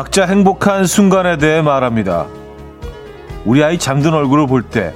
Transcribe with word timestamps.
각자 0.00 0.24
행복한 0.24 0.86
순간에 0.86 1.36
대해 1.36 1.60
말합니다. 1.60 2.24
우리 3.44 3.62
아이 3.62 3.76
잠든 3.78 4.14
얼굴을 4.14 4.46
볼 4.46 4.62
때, 4.62 4.94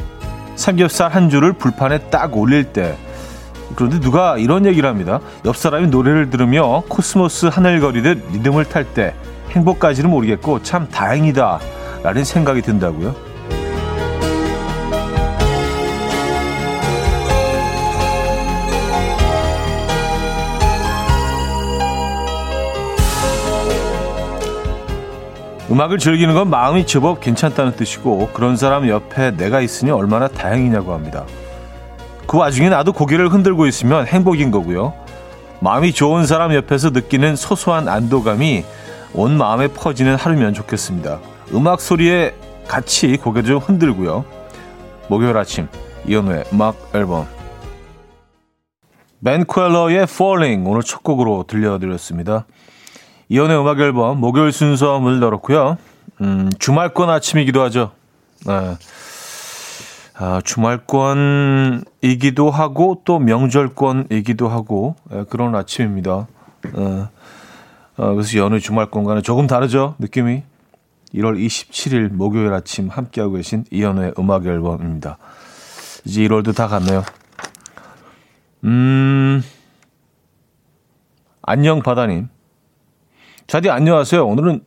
삼겹살 0.56 1.10
한 1.10 1.28
줄을 1.28 1.52
불판에 1.52 2.08
딱 2.08 2.34
올릴 2.34 2.72
때, 2.72 2.96
그런데 3.76 4.00
누가 4.00 4.38
이런 4.38 4.64
얘기를 4.64 4.88
합니다. 4.88 5.20
옆 5.44 5.58
사람이 5.58 5.88
노래를 5.88 6.30
들으며 6.30 6.84
코스모스 6.88 7.50
하늘거리듯 7.52 8.28
리듬을 8.32 8.64
탈 8.64 8.86
때 8.94 9.12
행복까지는 9.50 10.08
모르겠고 10.08 10.62
참 10.62 10.88
다행이다 10.88 11.60
라는 12.02 12.24
생각이 12.24 12.62
든다고요. 12.62 13.14
음악을 25.74 25.98
즐기는 25.98 26.32
건 26.34 26.50
마음이 26.50 26.86
제법 26.86 27.20
괜찮다는 27.20 27.74
뜻이고 27.74 28.30
그런 28.32 28.56
사람 28.56 28.86
옆에 28.86 29.32
내가 29.32 29.60
있으니 29.60 29.90
얼마나 29.90 30.28
다행이냐고 30.28 30.94
합니다. 30.94 31.24
그 32.28 32.38
와중에 32.38 32.68
나도 32.68 32.92
고개를 32.92 33.28
흔들고 33.28 33.66
있으면 33.66 34.06
행복인 34.06 34.52
거고요. 34.52 34.94
마음이 35.58 35.92
좋은 35.92 36.26
사람 36.26 36.54
옆에서 36.54 36.90
느끼는 36.90 37.34
소소한 37.34 37.88
안도감이 37.88 38.64
온 39.14 39.36
마음에 39.36 39.66
퍼지는 39.66 40.14
하루면 40.14 40.54
좋겠습니다. 40.54 41.18
음악 41.52 41.80
소리에 41.80 42.36
같이 42.68 43.16
고개 43.16 43.42
좀 43.42 43.58
흔들고요. 43.58 44.24
목요일 45.08 45.36
아침 45.36 45.66
이연우의 46.06 46.44
음악 46.52 46.76
앨범 46.94 47.26
벤 49.24 49.44
퀄러의 49.44 50.04
Falling 50.04 50.68
오늘 50.68 50.82
첫 50.82 51.02
곡으로 51.02 51.46
들려드렸습니다. 51.48 52.46
이연의 53.28 53.58
음악 53.58 53.80
앨범 53.80 54.20
목요일 54.20 54.52
순서 54.52 54.98
문을 55.00 55.22
열었고요. 55.22 55.78
음, 56.20 56.50
주말권 56.58 57.10
아침이기도 57.10 57.62
하죠. 57.62 57.92
네. 58.46 58.76
아, 60.16 60.40
주말권이기도 60.44 61.82
하고 62.50 63.02
또 63.04 63.18
명절권이기도 63.18 64.48
하고 64.48 64.94
네, 65.10 65.24
그런 65.28 65.56
아침입니다. 65.56 66.28
어, 66.74 67.08
어, 67.96 68.14
그래서 68.14 68.38
연의 68.38 68.60
주말권과는 68.60 69.22
조금 69.22 69.46
다르죠 69.46 69.96
느낌이. 69.98 70.42
1월 71.14 71.38
27일 71.38 72.12
목요일 72.12 72.52
아침 72.52 72.88
함께하고 72.88 73.34
계신 73.34 73.64
이연의 73.70 74.14
음악 74.18 74.46
앨범입니다. 74.46 75.18
이제 76.04 76.22
1월도 76.22 76.54
다 76.54 76.66
갔네요. 76.66 77.04
음, 78.64 79.42
안녕 81.42 81.82
바다님. 81.82 82.28
자디 83.46 83.70
안녕하세요. 83.70 84.26
오늘은 84.26 84.64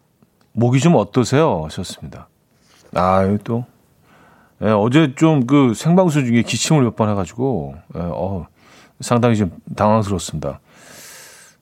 목이 0.54 0.80
좀 0.80 0.96
어떠세요? 0.96 1.64
하셨습니다. 1.66 2.28
아, 2.94 3.38
또 3.44 3.66
예, 4.62 4.70
어제 4.70 5.14
좀 5.16 5.46
그 5.46 5.74
생방송 5.76 6.26
중에 6.26 6.42
기침을 6.42 6.84
몇 6.84 6.96
번 6.96 7.10
해가지고 7.10 7.76
예, 7.96 8.00
어, 8.02 8.48
상당히 9.02 9.36
좀 9.36 9.52
당황스럽습니다. 9.76 10.60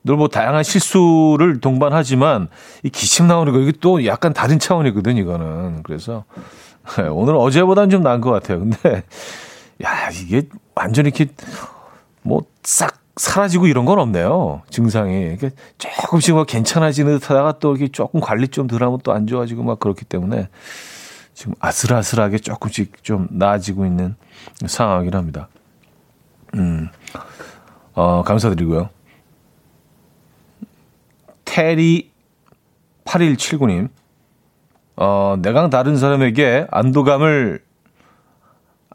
늘 0.04 0.16
뭐 0.16 0.28
다양한 0.28 0.62
실수를 0.62 1.60
동반하지만 1.60 2.48
이 2.84 2.90
기침 2.90 3.26
나오는 3.26 3.52
거 3.52 3.58
이게 3.58 3.72
또 3.80 4.06
약간 4.06 4.32
다른 4.32 4.58
차원이거든 4.58 5.16
이거는 5.16 5.82
그래서 5.82 6.24
예, 7.00 7.02
오늘 7.08 7.34
어제보다는 7.36 7.90
좀 7.90 8.02
나은 8.02 8.20
것 8.20 8.30
같아요. 8.30 8.60
근데 8.60 9.02
야 9.84 10.08
이게 10.10 10.42
완전히 10.74 11.08
이렇게 11.08 11.32
뭐 12.22 12.42
싹 12.62 12.98
사라지고 13.16 13.66
이런 13.66 13.84
건 13.86 13.98
없네요. 13.98 14.62
증상이. 14.70 15.36
그러니까 15.36 15.50
조금씩 15.78 16.34
막 16.34 16.46
괜찮아지는 16.46 17.18
듯 17.18 17.30
하다가 17.30 17.58
또 17.58 17.74
이렇게 17.74 17.90
조금 17.90 18.20
관리 18.20 18.48
좀 18.48 18.66
덜 18.66 18.82
하면 18.82 18.98
또 19.02 19.12
안 19.12 19.26
좋아지고 19.26 19.62
막 19.62 19.80
그렇기 19.80 20.04
때문에 20.04 20.48
지금 21.32 21.54
아슬아슬하게 21.60 22.38
조금씩 22.38 23.02
좀 23.02 23.28
나아지고 23.30 23.86
있는 23.86 24.16
상황이랍니다. 24.66 25.48
음, 26.54 26.88
어, 27.94 28.22
감사드리고요. 28.22 28.90
테리 31.44 32.10
8179님, 33.04 33.88
어, 34.96 35.36
내가 35.40 35.70
다른 35.70 35.96
사람에게 35.96 36.66
안도감을, 36.70 37.62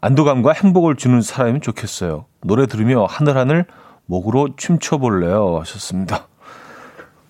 안도감과 0.00 0.52
행복을 0.52 0.96
주는 0.96 1.20
사람이 1.22 1.60
좋겠어요. 1.60 2.26
노래 2.42 2.66
들으며 2.66 3.06
하늘하늘 3.06 3.66
목으로 4.12 4.50
춤춰볼래요? 4.56 5.60
하셨습니다. 5.60 6.28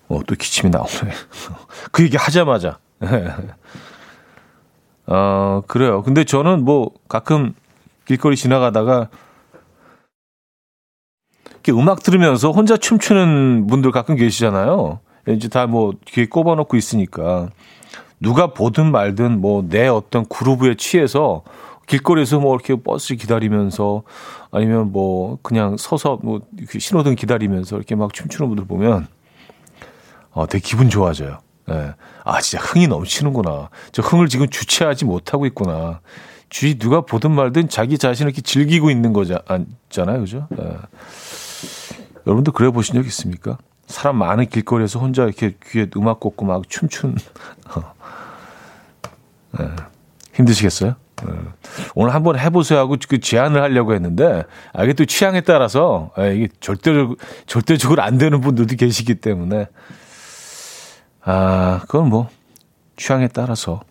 어, 0.09 0.19
또 0.27 0.35
기침이 0.35 0.69
나오네. 0.69 1.13
그 1.93 2.03
얘기 2.03 2.17
하자마자. 2.17 2.77
어, 5.07 5.61
그래요. 5.67 6.03
근데 6.03 6.25
저는 6.25 6.65
뭐 6.65 6.91
가끔 7.07 7.53
길거리 8.05 8.35
지나가다가 8.35 9.07
이렇게 11.53 11.71
음악 11.71 12.03
들으면서 12.03 12.51
혼자 12.51 12.75
춤추는 12.75 13.67
분들 13.67 13.91
가끔 13.91 14.15
계시잖아요. 14.17 14.99
이제 15.29 15.47
다 15.47 15.67
뭐 15.67 15.93
귀에 16.05 16.25
꼽아놓고 16.25 16.75
있으니까 16.75 17.47
누가 18.19 18.47
보든 18.47 18.91
말든 18.91 19.39
뭐 19.39 19.63
내 19.69 19.87
어떤 19.87 20.25
그루브에 20.25 20.75
취해서 20.75 21.43
길거리에서 21.87 22.39
뭐 22.39 22.55
이렇게 22.55 22.75
버스 22.75 23.15
기다리면서 23.15 24.03
아니면 24.51 24.91
뭐 24.91 25.37
그냥 25.41 25.77
서서 25.77 26.19
뭐 26.23 26.41
신호등 26.77 27.15
기다리면서 27.15 27.77
이렇게 27.77 27.95
막 27.95 28.13
춤추는 28.13 28.49
분들 28.49 28.65
보면 28.65 29.07
어 30.31 30.47
되게 30.47 30.61
기분 30.61 30.89
좋아져요. 30.89 31.39
예. 31.69 31.73
네. 31.73 31.93
아 32.23 32.41
진짜 32.41 32.63
흥이 32.63 32.87
넘치는구나. 32.87 33.69
저 33.91 34.01
흥을 34.01 34.27
지금 34.27 34.49
주체하지 34.49 35.05
못하고 35.05 35.45
있구나. 35.45 36.01
주위 36.49 36.77
누가 36.77 37.01
보든 37.01 37.31
말든 37.31 37.67
자기 37.69 37.97
자신을 37.97 38.29
이렇게 38.29 38.41
즐기고 38.41 38.91
있는 38.91 39.11
거잖아요, 39.11 40.19
그죠? 40.19 40.47
예. 40.59 40.77
여러분도 42.27 42.51
그래 42.51 42.69
보신 42.69 42.95
적 42.95 43.05
있습니까? 43.07 43.57
사람 43.87 44.17
많은 44.17 44.47
길거리에서 44.47 44.99
혼자 44.99 45.23
이렇게 45.23 45.55
귀에 45.65 45.87
음악 45.97 46.19
꽂고 46.19 46.45
막 46.45 46.69
춤춘. 46.69 47.15
예. 49.59 49.69
힘드시겠어요? 50.33 50.95
예. 51.27 51.33
오늘 51.95 52.13
한번 52.13 52.37
해보세요 52.39 52.79
하고 52.79 52.95
그 53.07 53.19
제안을 53.19 53.61
하려고 53.61 53.93
했는데, 53.93 54.43
아, 54.73 54.83
이게 54.83 54.93
또 54.93 55.05
취향에 55.05 55.41
따라서, 55.41 56.11
예, 56.19 56.35
이게 56.35 56.47
절대적, 56.59 57.17
절대적으로 57.45 58.01
안 58.01 58.17
되는 58.17 58.41
분들도 58.41 58.75
계시기 58.75 59.15
때문에, 59.15 59.67
아, 61.21 61.79
그건 61.83 62.09
뭐, 62.09 62.29
취향에 62.95 63.27
따라서. 63.27 63.81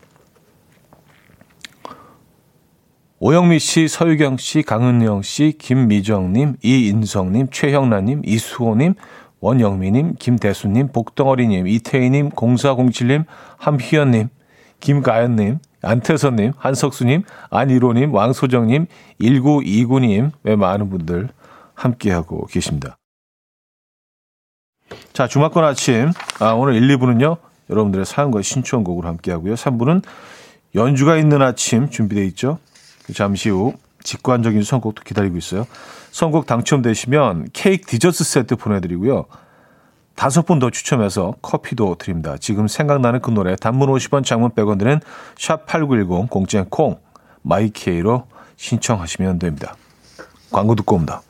오영미 3.18 3.60
씨, 3.60 3.86
서유경 3.86 4.36
씨, 4.38 4.62
강은영 4.62 5.22
씨, 5.22 5.54
김미정님, 5.56 6.56
이인성님, 6.60 7.48
최형란님, 7.52 8.22
이수호님, 8.24 8.94
원영미님, 9.38 10.14
김대수님, 10.18 10.88
복덩어리님, 10.88 11.68
이태희님, 11.68 12.30
0407님, 12.30 13.24
함희연님, 13.58 14.28
김가연님, 14.80 15.58
안태선님, 15.82 16.52
한석수님, 16.56 17.24
안일호님, 17.50 18.14
왕소정님, 18.14 18.86
1929님, 19.20 20.30
왜 20.44 20.56
많은 20.56 20.88
분들 20.90 21.28
함께하고 21.74 22.46
계십니다. 22.46 22.96
자, 25.12 25.26
주말권 25.26 25.64
아침. 25.64 26.10
아, 26.38 26.52
오늘 26.52 26.74
1, 26.74 26.96
2부는요, 26.96 27.36
여러분들의 27.70 28.06
사연과 28.06 28.42
신청곡으로 28.42 29.08
함께하고요. 29.08 29.54
3부는 29.54 30.02
연주가 30.74 31.16
있는 31.16 31.42
아침 31.42 31.90
준비되어 31.90 32.24
있죠. 32.24 32.58
잠시 33.14 33.50
후 33.50 33.74
직관적인 34.02 34.62
선곡도 34.62 35.02
기다리고 35.02 35.36
있어요. 35.36 35.66
선곡 36.10 36.46
당첨되시면 36.46 37.48
케이크 37.52 37.86
디저트 37.86 38.24
세트 38.24 38.56
보내드리고요. 38.56 39.26
다섯 40.14 40.42
분 40.46 40.58
더 40.58 40.70
추첨해서 40.70 41.34
커피도 41.42 41.96
드립니다. 41.98 42.36
지금 42.38 42.68
생각나는 42.68 43.20
그 43.20 43.30
노래 43.30 43.56
단문 43.56 43.88
50원 43.88 44.24
장문 44.24 44.50
100원 44.50 44.78
드는 44.78 45.00
샵8910 45.36 46.28
공짜인 46.28 46.66
콩 46.68 46.98
마이케이로 47.42 48.26
신청하시면 48.56 49.38
됩니다. 49.38 49.74
광고 50.52 50.74
듣고 50.76 50.96
옵니다. 50.96 51.22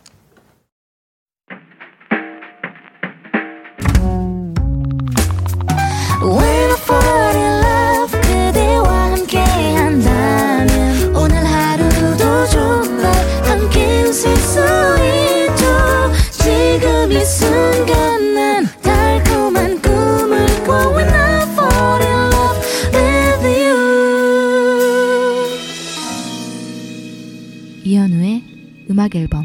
음악 29.02 29.16
앨범 29.16 29.44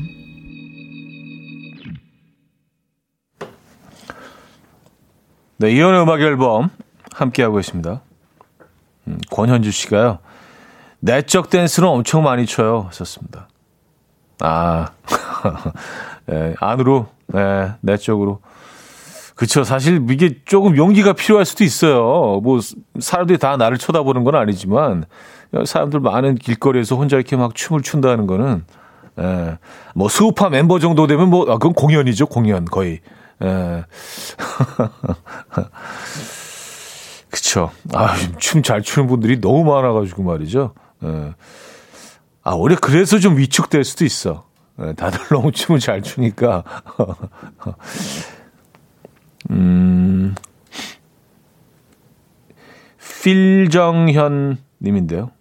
네, 5.57 5.71
이연의 5.71 6.03
음악 6.03 6.21
앨범 6.21 6.69
함께하고 7.11 7.59
있습니다. 7.59 8.01
음, 9.07 9.17
권현주 9.31 9.71
씨가요. 9.71 10.19
내적 10.99 11.49
댄스는 11.49 11.89
엄청 11.89 12.21
많이 12.21 12.45
춰요. 12.45 12.85
하셨습니다. 12.89 13.47
아, 14.41 14.91
네, 16.27 16.53
안으로, 16.61 17.07
네, 17.25 17.71
내적으로. 17.81 18.41
그쵸. 19.33 19.63
사실 19.63 20.05
이게 20.11 20.43
조금 20.45 20.77
용기가 20.77 21.13
필요할 21.13 21.45
수도 21.45 21.63
있어요. 21.63 22.39
뭐, 22.43 22.59
사람들이 22.99 23.39
다 23.39 23.57
나를 23.57 23.79
쳐다보는 23.79 24.23
건 24.23 24.35
아니지만, 24.35 25.05
사람들 25.65 25.99
많은 25.99 26.35
길거리에서 26.35 26.95
혼자 26.95 27.15
이렇게 27.15 27.35
막 27.35 27.55
춤을 27.55 27.81
춘다는 27.81 28.27
거는, 28.27 28.63
예, 29.19 29.57
뭐, 29.95 30.09
수우파 30.09 30.49
멤버 30.49 30.79
정도 30.79 31.07
되면 31.07 31.29
뭐, 31.29 31.43
아, 31.49 31.53
그건 31.57 31.73
공연이죠. 31.73 32.27
공연, 32.27 32.65
거의. 32.65 32.99
예. 33.43 33.83
그쵸. 37.29 37.71
아, 37.93 38.15
춤 38.39 38.63
잘 38.63 38.81
추는 38.81 39.07
분들이 39.07 39.39
너무 39.41 39.63
많아가지고 39.63 40.23
말이죠. 40.23 40.73
예. 41.03 41.33
아, 42.43 42.51
원래 42.51 42.75
그래서 42.79 43.19
좀 43.19 43.37
위축될 43.37 43.83
수도 43.83 44.05
있어. 44.05 44.45
예, 44.79 44.93
다들 44.93 45.19
너무 45.29 45.51
춤을 45.51 45.79
잘 45.79 46.01
추니까. 46.01 46.63
음, 49.51 50.35
필정현 53.23 54.57
님인데요. 54.81 55.31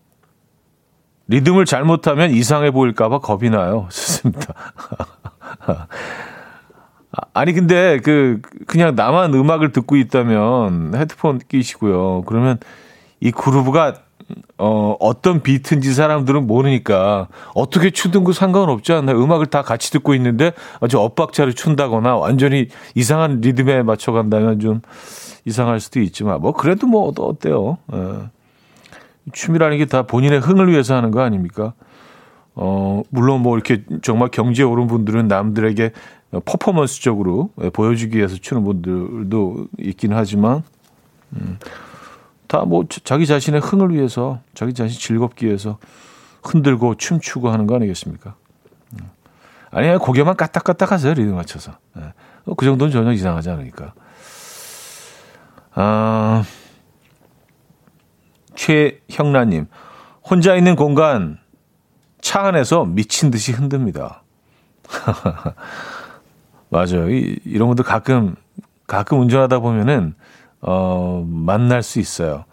리듬을 1.29 1.65
잘못하면 1.65 2.31
이상해 2.31 2.71
보일까봐 2.71 3.19
겁이 3.19 3.51
나요. 3.51 3.87
좋습니다. 3.91 4.55
아니, 7.33 7.53
근데 7.53 7.99
그, 8.01 8.41
그냥 8.67 8.95
나만 8.95 9.35
음악을 9.35 9.73
듣고 9.73 9.97
있다면 9.97 10.95
헤드폰 10.95 11.39
끼시고요. 11.39 12.23
그러면 12.27 12.59
이 13.21 13.31
그루브가 13.31 13.95
어, 14.59 14.97
어떤 14.99 15.41
비트인지 15.43 15.95
사람들은 15.95 16.47
모르니까 16.47 17.29
어떻게 17.55 17.91
추든 17.91 18.25
그 18.25 18.33
상관없지 18.33 18.93
않나요? 18.93 19.23
음악을 19.23 19.47
다 19.47 19.63
같이 19.63 19.93
듣고 19.93 20.15
있는데 20.15 20.53
아주 20.81 20.99
엇박자를 20.99 21.53
춘다거나 21.53 22.17
완전히 22.17 22.69
이상한 22.95 23.41
리듬에 23.41 23.83
맞춰 23.83 24.13
간다면 24.13 24.59
좀 24.59 24.81
이상할 25.45 25.79
수도 25.79 26.01
있지만 26.01 26.41
뭐 26.41 26.53
그래도 26.53 26.87
뭐 26.87 27.13
어때요? 27.17 27.79
예. 27.93 28.31
춤이라는 29.33 29.79
게 29.79 29.87
다 29.87 30.03
본인의 30.03 30.41
흥을 30.41 30.71
위해서 30.71 30.95
하는 30.95 31.11
거 31.11 31.21
아닙니까? 31.21 31.73
어, 32.55 33.03
물론 33.11 33.43
뭐 33.43 33.57
이렇게 33.57 33.85
정말 34.03 34.31
경지에 34.31 34.65
오른 34.65 34.87
분들은 34.87 35.29
남들에게 35.29 35.93
퍼포먼스적으로 36.45 37.51
보여주기 37.73 38.19
위해서 38.19 38.37
추는 38.37 38.65
분들도 38.65 39.69
있긴 39.79 40.13
하지만, 40.13 40.63
음, 41.35 41.59
다 42.47 42.65
뭐 42.65 42.85
자기 43.05 43.27
자신의 43.27 43.61
흥을 43.61 43.93
위해서 43.93 44.41
자기 44.55 44.73
자신 44.73 44.99
즐겁기 45.01 45.47
위해서 45.47 45.79
흔들고 46.43 46.95
춤추고 46.95 47.51
하는 47.51 47.67
거 47.67 47.75
아니겠습니까? 47.77 48.35
음. 48.95 49.11
아니 49.71 49.97
고개만 49.99 50.37
까딱까딱 50.37 50.93
하세요 50.93 51.13
리듬 51.15 51.35
맞춰서 51.35 51.73
네. 51.97 52.03
그 52.57 52.65
정도는 52.65 52.93
전혀 52.93 53.13
이상하지 53.13 53.51
않으니까 53.51 53.93
아, 55.75 56.45
최형란님 58.57 59.67
혼자 60.29 60.57
있는 60.57 60.75
공간 60.77 61.39
차 62.21 62.43
안에서 62.43 62.85
미친 62.85 63.31
듯이 63.31 63.53
흔듭니다 63.53 64.23
맞아요 66.71 67.11
이, 67.11 67.39
이런 67.45 67.69
분들 67.69 67.85
가끔 67.85 68.35
가끔 68.87 69.21
운전하다 69.21 69.61
보면은 69.61 70.15
어, 70.61 71.25
만날 71.27 71.83
수 71.83 72.01
있어요. 72.01 72.45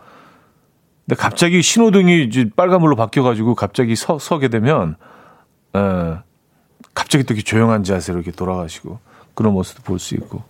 근데 1.05 1.19
갑자기 1.19 1.61
신호등이 1.61 2.23
이제 2.23 2.49
빨간불로 2.55 2.95
바뀌어가지고 2.95 3.55
갑자기 3.55 3.95
서, 3.95 4.19
서게 4.19 4.47
되면, 4.47 4.95
에, 5.75 5.79
어, 5.79 6.23
갑자기 6.93 7.23
또 7.23 7.33
이렇게 7.33 7.43
조용한 7.43 7.83
자세로 7.83 8.19
이렇게 8.19 8.31
돌아가시고 8.31 8.99
그런 9.33 9.53
모습도 9.53 9.83
볼 9.83 9.99
수 9.99 10.15
있고. 10.15 10.43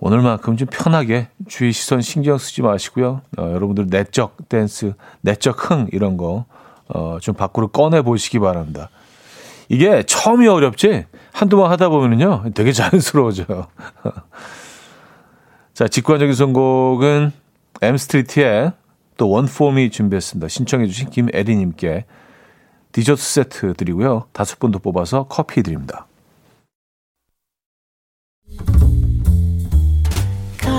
오늘만큼 0.00 0.56
좀 0.56 0.68
편하게 0.70 1.28
주위 1.48 1.72
시선 1.72 2.00
신경 2.00 2.38
쓰지 2.38 2.62
마시고요. 2.62 3.22
어, 3.36 3.42
여러분들 3.42 3.86
내적 3.88 4.48
댄스, 4.48 4.94
내적 5.22 5.70
흥 5.70 5.88
이런 5.92 6.16
거, 6.16 6.44
어, 6.88 7.18
좀 7.20 7.34
밖으로 7.34 7.68
꺼내 7.68 8.02
보시기 8.02 8.38
바랍니다. 8.38 8.90
이게 9.68 10.02
처음이 10.04 10.46
어렵지 10.46 11.04
한두 11.32 11.56
번 11.56 11.70
하다 11.70 11.88
보면은요 11.90 12.44
되게 12.54 12.72
자연스러워져요. 12.72 13.66
자, 15.74 15.86
직관적인 15.86 16.34
선곡은 16.34 17.32
엠스트리트의 17.82 18.72
또 19.16 19.30
원폼이 19.30 19.90
준비했습니다. 19.90 20.48
신청해 20.48 20.86
주신 20.86 21.10
김애리님께 21.10 22.04
디저트 22.92 23.22
세트 23.22 23.74
드리고요. 23.74 24.26
다섯 24.32 24.58
분도 24.58 24.78
뽑아서 24.78 25.26
커피 25.28 25.62
드립니다. 25.62 26.06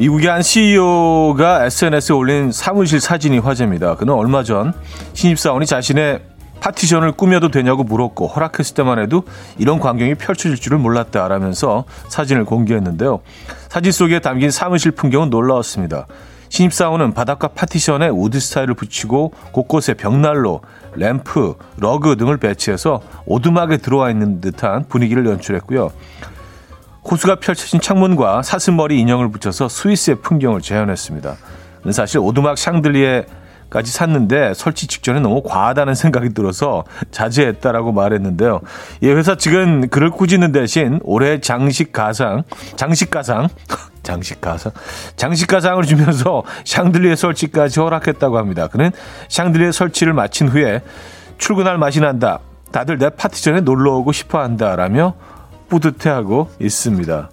미국의 0.00 0.30
한 0.30 0.40
CEO가 0.40 1.66
SNS에 1.66 2.14
올린 2.14 2.52
사무실 2.52 3.00
사진이 3.00 3.38
화제입니다. 3.38 3.96
그는 3.96 4.14
얼마 4.14 4.42
전 4.42 4.72
신입사원이 5.12 5.66
자신의 5.66 6.22
파티션을 6.60 7.12
꾸며도 7.12 7.50
되냐고 7.50 7.84
물었고 7.84 8.26
허락했을 8.26 8.74
때만 8.76 8.98
해도 8.98 9.24
이런 9.58 9.78
광경이 9.78 10.14
펼쳐질 10.14 10.56
줄을 10.56 10.78
몰랐다라면서 10.78 11.84
사진을 12.08 12.46
공개했는데요. 12.46 13.20
사진 13.68 13.92
속에 13.92 14.20
담긴 14.20 14.50
사무실 14.50 14.92
풍경은 14.92 15.28
놀라웠습니다. 15.28 16.06
신입사원은 16.48 17.12
바닥과 17.12 17.48
파티션에 17.48 18.08
wood 18.08 18.40
타일을 18.40 18.72
붙이고 18.72 19.34
곳곳에 19.52 19.92
벽난로, 19.92 20.62
램프, 20.94 21.56
러그 21.76 22.16
등을 22.16 22.38
배치해서 22.38 23.02
오두막에 23.26 23.76
들어와 23.76 24.08
있는 24.08 24.40
듯한 24.40 24.86
분위기를 24.88 25.26
연출했고요. 25.26 25.90
호수가 27.10 27.36
펼쳐진 27.36 27.80
창문과 27.80 28.42
사슴머리 28.42 29.00
인형을 29.00 29.30
붙여서 29.30 29.68
스위스의 29.68 30.18
풍경을 30.22 30.60
재현했습니다. 30.60 31.36
사실 31.90 32.18
오두막 32.20 32.56
샹들리에 32.56 33.26
까지 33.68 33.92
샀는데 33.92 34.52
설치 34.54 34.88
직전에 34.88 35.20
너무 35.20 35.42
과하다는 35.42 35.94
생각이 35.94 36.34
들어서 36.34 36.84
자제했다라고 37.12 37.92
말했는데요. 37.92 38.60
예, 39.02 39.12
회사 39.12 39.36
측은 39.36 39.90
그를 39.90 40.10
꾸짖는 40.10 40.50
대신 40.50 40.98
올해 41.04 41.40
장식 41.40 41.92
가상, 41.92 42.42
장식 42.74 43.10
가상, 43.10 43.48
장식 44.02 44.40
가상, 44.40 44.72
장식 45.14 45.46
가상을 45.46 45.82
주면서 45.84 46.42
샹들리에 46.64 47.14
설치까지 47.14 47.78
허락했다고 47.78 48.38
합니다. 48.38 48.66
그는 48.66 48.90
샹들리에 49.28 49.70
설치를 49.70 50.14
마친 50.14 50.48
후에 50.48 50.82
출근할 51.38 51.78
맛이 51.78 52.00
난다. 52.00 52.40
다들 52.72 52.98
내 52.98 53.08
파티 53.08 53.42
전에 53.42 53.60
놀러 53.60 53.92
오고 53.94 54.10
싶어 54.10 54.40
한다라며 54.40 55.14
뿌듯해하고 55.70 56.50
있습니다. 56.60 57.30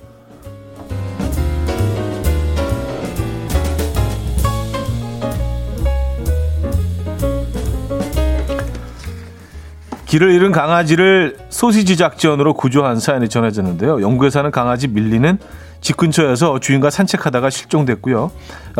길을 10.06 10.32
잃은 10.32 10.53
강아지를 10.53 11.38
소시지 11.50 11.98
작전으로 11.98 12.53
구조한 12.53 12.98
사연이 12.98 13.27
전해졌는데요. 13.27 14.01
영국에 14.01 14.29
사는 14.29 14.50
강아지 14.51 14.88
밀리는 14.88 15.38
집 15.81 15.98
근처에서 15.98 16.60
주인과 16.60 16.89
산책하다가 16.89 17.50
실종됐고요. 17.50 18.31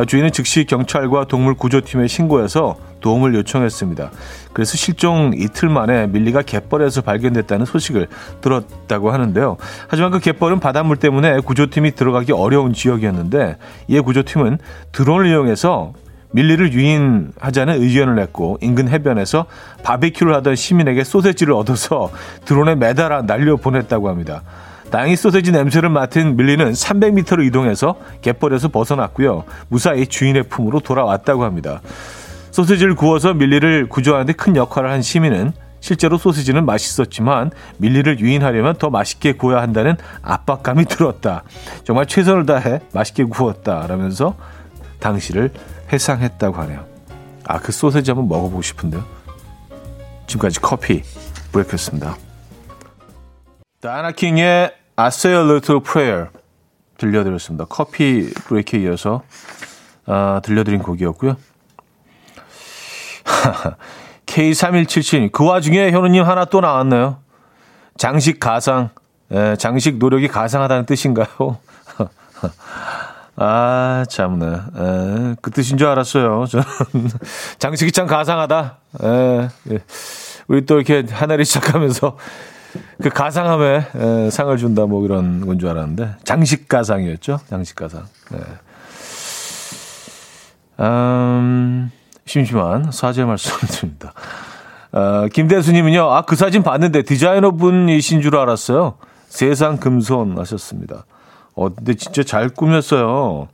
주인은 0.08 0.32
즉시 0.32 0.66
경찰과 0.66 1.26
동물 1.26 1.56
구조팀에 1.56 2.08
신고해서 2.08 2.76
도움을 3.02 3.36
요청했습니다. 3.36 4.12
그래서 4.54 4.78
실종 4.78 5.32
이틀 5.36 5.70
만에 5.70 6.08
밀리가 6.08 6.42
갯벌에서 6.42 7.02
발견됐다는 7.02 7.66
소식을 7.66 8.08
들었다고 8.42 9.12
하는데요. 9.12 9.58
하지만 9.88 10.12
그 10.12 10.20
갯벌은 10.20 10.60
바닷물 10.60 10.98
때문에 10.98 11.40
구조팀이 11.40 11.92
들어가기 11.92 12.32
어려운 12.32 12.74
지역이었는데 12.74 13.58
이에 13.88 14.00
구조팀은 14.00 14.58
드론을 14.92 15.28
이용해서 15.28 15.94
밀리를 16.32 16.74
유인하자는 16.74 17.82
의견을 17.82 18.16
냈고 18.16 18.58
인근 18.62 18.90
해변에서 18.90 19.46
바비큐를 19.84 20.36
하던 20.36 20.56
시민에게 20.56 21.04
소세지를 21.04 21.54
얻어서 21.54 22.12
드론에 22.46 22.76
매달아 22.76 23.22
날려 23.22 23.56
보냈다고 23.56 24.10
합니다. 24.10 24.42
다행히 24.92 25.16
소세지 25.16 25.52
냄새를 25.52 25.90
맡은 25.90 26.38
밀리는 26.38 26.72
300m를 26.72 27.46
이동해서 27.46 27.98
갯벌에서 28.22 28.70
벗어났고요. 28.70 29.44
무사히 29.68 30.08
주인의 30.08 30.44
품으로 30.44 30.80
돌아왔다고 30.80 31.44
합니다. 31.44 31.82
소세지를 32.52 32.96
구워서 32.96 33.34
밀리를 33.34 33.88
구조하는데 33.90 34.34
큰 34.34 34.56
역할을 34.56 34.90
한 34.90 35.02
시민은 35.02 35.52
실제로 35.80 36.18
소시지는 36.18 36.66
맛있었지만 36.66 37.52
밀리를 37.78 38.20
유인하려면 38.20 38.76
더 38.78 38.90
맛있게 38.90 39.34
구워야 39.34 39.62
한다는 39.62 39.96
압박감이 40.22 40.86
들었다. 40.86 41.44
정말 41.84 42.08
최선을 42.08 42.46
다해 42.46 42.80
맛있게 42.94 43.26
구웠다. 43.26 43.86
라면서 43.88 44.36
당시를 45.00 45.52
회상했다고 45.92 46.58
하네요. 46.62 46.86
아, 47.46 47.60
그 47.60 47.72
소세지 47.72 48.12
한번 48.12 48.28
먹어보고 48.28 48.62
싶은데요. 48.62 49.04
지금까지 50.26 50.60
커피 50.60 51.04
브레이크였습니다. 51.52 52.27
다이나 53.80 54.12
킹의 54.12 54.74
I 54.96 55.08
Say 55.08 55.40
a 55.40 55.48
Little 55.48 55.84
Prayer 55.84 56.30
들려드렸습니다. 56.98 57.66
커피 57.70 58.28
브레이크에 58.46 58.80
이어서 58.82 59.22
아, 60.08 60.42
들려드린 60.44 60.82
곡이었고요. 60.82 61.38
K3177님, 64.26 65.32
그 65.32 65.46
와중에 65.46 65.92
현우님 65.92 66.24
하나 66.24 66.46
또 66.46 66.60
나왔네요. 66.60 67.20
장식 67.98 68.40
가상, 68.40 68.90
에, 69.32 69.56
장식 69.58 69.98
노력이 69.98 70.28
가상하다는 70.28 70.88
뜻인가요? 70.88 71.28
아, 73.36 74.06
참네. 74.10 74.46
에, 74.48 75.36
그 75.40 75.52
뜻인 75.52 75.78
줄 75.78 75.88
알았어요. 75.88 76.46
저는 76.48 76.66
장식이 77.60 77.92
참 77.92 78.08
가상하다. 78.08 78.78
에, 79.04 79.50
예. 79.72 79.80
우리 80.48 80.66
또 80.66 80.80
이렇게 80.80 81.06
하나를 81.12 81.46
시작하면서 81.46 82.18
그 83.02 83.10
가상함에 83.10 83.86
에, 83.96 84.30
상을 84.30 84.56
준다 84.58 84.86
뭐 84.86 85.04
이런 85.06 85.46
건 85.46 85.60
줄 85.60 85.70
알았는데 85.70 86.16
장식 86.24 86.68
가상이었죠. 86.68 87.40
장식 87.50 87.76
가상. 87.76 88.04
네. 88.32 88.40
음, 90.80 91.92
심심한 92.26 92.92
사죄 92.92 93.26
말씀드립니다. 93.26 94.14
어, 94.92 95.28
김대수님은요, 95.32 96.02
아, 96.12 96.22
그 96.24 96.36
사진 96.36 96.64
봤는데 96.64 97.02
디자이너 97.04 97.52
분이신 97.52 98.22
줄 98.22 98.36
알았어요. 98.38 98.96
세상 99.28 99.78
금손 99.78 100.38
하셨습니다. 100.38 101.06
어, 101.56 101.70
근데 101.74 101.96
진짜 101.96 102.24
잘 102.24 102.50
꾸몄어요. 102.50 103.48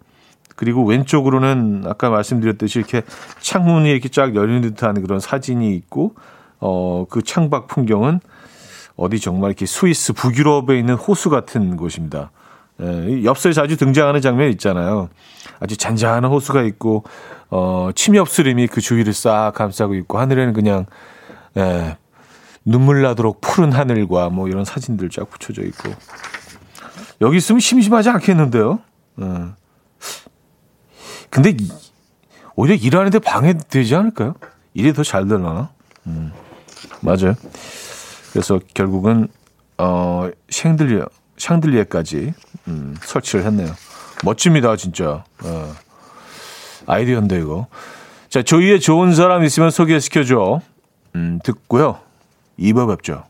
그리고 0.56 0.86
왼쪽으로는 0.86 1.86
아까 1.88 2.10
말씀드렸듯이 2.10 2.77
이렇게 2.80 3.01
창문이 3.39 3.89
이렇게 3.89 4.10
쫙 4.10 4.36
열린 4.36 4.62
듯한 4.62 5.01
그런 5.01 5.20
사진이 5.20 5.74
있고, 5.75 6.13
어, 6.60 7.06
그 7.10 7.24
창밖 7.24 7.68
풍경은 7.68 8.20
어디 8.95 9.19
정말 9.19 9.50
이렇게 9.51 9.65
스위스 9.65 10.13
북유럽에 10.13 10.77
있는 10.77 10.95
호수 10.95 11.29
같은 11.29 11.75
곳입니다. 11.77 12.31
예, 12.81 13.23
엽서에 13.23 13.53
자주 13.53 13.77
등장하는 13.77 14.21
장면 14.21 14.50
있잖아요. 14.51 15.09
아주 15.59 15.77
잔잔한 15.77 16.25
호수가 16.25 16.63
있고 16.63 17.03
어, 17.50 17.89
침엽수림이 17.93 18.67
그 18.67 18.81
주위를 18.81 19.13
싹 19.13 19.51
감싸고 19.55 19.95
있고 19.95 20.19
하늘에는 20.19 20.53
그냥 20.53 20.85
예, 21.57 21.97
눈물 22.65 23.01
나도록 23.01 23.41
푸른 23.41 23.71
하늘과 23.71 24.29
뭐 24.29 24.47
이런 24.47 24.65
사진들 24.65 25.09
쫙 25.09 25.29
붙여져 25.29 25.63
있고 25.63 25.91
여기 27.21 27.38
있으면 27.38 27.59
심심하지 27.59 28.09
않겠는데요. 28.09 28.79
예. 29.21 29.25
근데 31.29 31.55
오히려 32.55 32.75
일하는데 32.75 33.17
방해되지 33.19 33.95
않을까요? 33.95 34.35
일이 34.75 34.93
더 34.93 35.03
잘 35.03 35.27
되려나? 35.27 35.69
음, 36.07 36.31
맞아요. 37.01 37.33
그래서 38.34 38.60
결국은 38.74 39.28
어 39.78 40.30
샹들리에 40.50 41.04
샹들리에까지 41.38 42.34
음, 42.68 42.96
설치를 43.02 43.46
했네요. 43.46 43.74
멋집니다, 44.24 44.75
진짜. 44.75 45.24
어. 45.44 45.74
아이디어인데 46.88 47.40
이거. 47.40 47.68
자, 48.30 48.42
조이의 48.42 48.80
좋은 48.80 49.13
사람 49.13 49.44
있으면 49.44 49.70
소개시켜 49.70 50.24
줘. 50.24 50.62
음, 51.16 51.40
듣고요. 51.44 52.00
2부 52.60 52.88
뵙죠. 52.90 53.24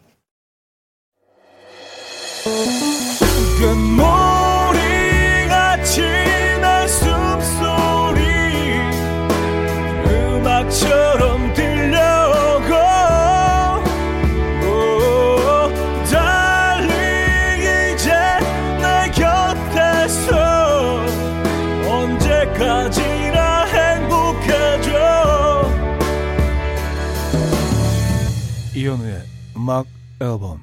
음악 29.63 29.85
앨범 30.19 30.59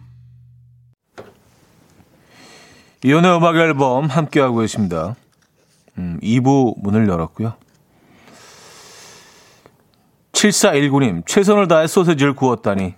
이연의 3.02 3.34
음악 3.34 3.56
앨범 3.56 4.04
함께하고 4.04 4.58
계십니다. 4.58 5.16
음, 5.96 6.20
2부 6.22 6.74
문을 6.82 7.08
열었고요. 7.08 7.54
7419님, 10.32 11.22
최선을 11.24 11.66
다해 11.66 11.86
소세지를 11.86 12.34
구웠다니 12.34 12.94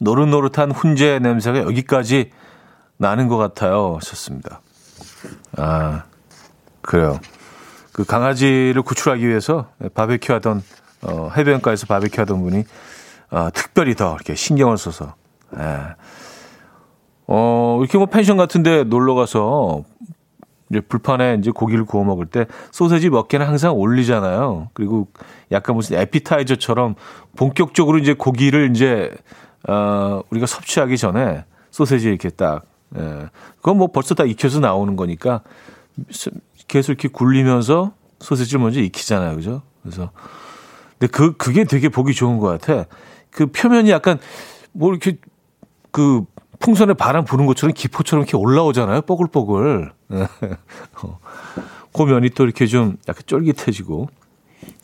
노릇노릇한 0.00 0.70
훈제 0.70 1.18
냄새가 1.18 1.62
여기까지 1.62 2.30
나는 2.96 3.26
것 3.26 3.36
같아요. 3.36 3.96
하셨습니다. 3.96 4.60
아, 5.56 6.04
그래요. 6.80 7.18
그 7.92 8.04
강아지를 8.04 8.82
구출하기 8.82 9.26
위해서 9.26 9.68
바베큐 9.94 10.32
하던, 10.34 10.62
어, 11.02 11.30
해변가에서 11.36 11.86
바베큐 11.86 12.20
하던 12.20 12.40
분이, 12.40 12.64
어, 13.32 13.48
특별히 13.52 13.96
더 13.96 14.14
이렇게 14.14 14.36
신경을 14.36 14.78
써서 14.78 15.16
예. 15.58 15.94
어, 17.26 17.78
이렇게 17.80 17.98
뭐 17.98 18.06
펜션 18.06 18.36
같은데 18.36 18.84
놀러 18.84 19.14
가서 19.14 19.84
이제 20.70 20.80
불판에 20.80 21.36
이제 21.38 21.50
고기를 21.50 21.84
구워 21.84 22.04
먹을 22.04 22.26
때 22.26 22.46
소세지 22.70 23.10
몇 23.10 23.28
개는 23.28 23.46
항상 23.46 23.74
올리잖아요. 23.74 24.70
그리고 24.72 25.08
약간 25.52 25.76
무슨 25.76 25.98
에피타이저처럼 25.98 26.94
본격적으로 27.36 27.98
이제 27.98 28.14
고기를 28.14 28.70
이제 28.70 29.10
어, 29.68 30.20
우리가 30.30 30.46
섭취하기 30.46 30.96
전에 30.96 31.44
소세지 31.70 32.08
이렇게 32.08 32.30
딱 32.30 32.64
예. 32.96 33.28
그건 33.56 33.78
뭐 33.78 33.88
벌써 33.88 34.14
다 34.14 34.24
익혀서 34.24 34.60
나오는 34.60 34.96
거니까 34.96 35.42
계속 36.68 36.92
이렇게 36.92 37.08
굴리면서 37.08 37.92
소세지를 38.20 38.60
먼저 38.60 38.80
익히잖아요. 38.80 39.36
그죠? 39.36 39.62
그래서 39.82 40.10
근데 40.98 41.10
그 41.10 41.36
그게 41.36 41.64
되게 41.64 41.88
보기 41.88 42.14
좋은 42.14 42.38
것 42.38 42.46
같아. 42.48 42.86
그 43.30 43.46
표면이 43.46 43.90
약간 43.90 44.18
뭐 44.72 44.90
이렇게 44.90 45.18
그 45.94 46.24
풍선에 46.58 46.94
바람 46.94 47.24
부는 47.24 47.46
것처럼 47.46 47.72
기포처럼 47.72 48.24
이렇게 48.24 48.36
올라오잖아요. 48.36 49.02
뽀글뽀글. 49.02 49.92
어. 50.10 51.18
그 51.92 52.02
면이 52.02 52.30
또 52.30 52.42
이렇게 52.42 52.66
좀 52.66 52.96
약간 53.08 53.22
쫄깃해지고 53.24 54.08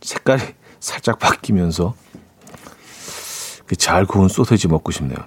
색깔이 0.03 0.41
살짝 0.79 1.19
바뀌면서 1.19 1.95
잘 3.77 4.07
구운 4.07 4.29
소세지 4.29 4.69
먹고 4.69 4.93
싶네요. 4.93 5.19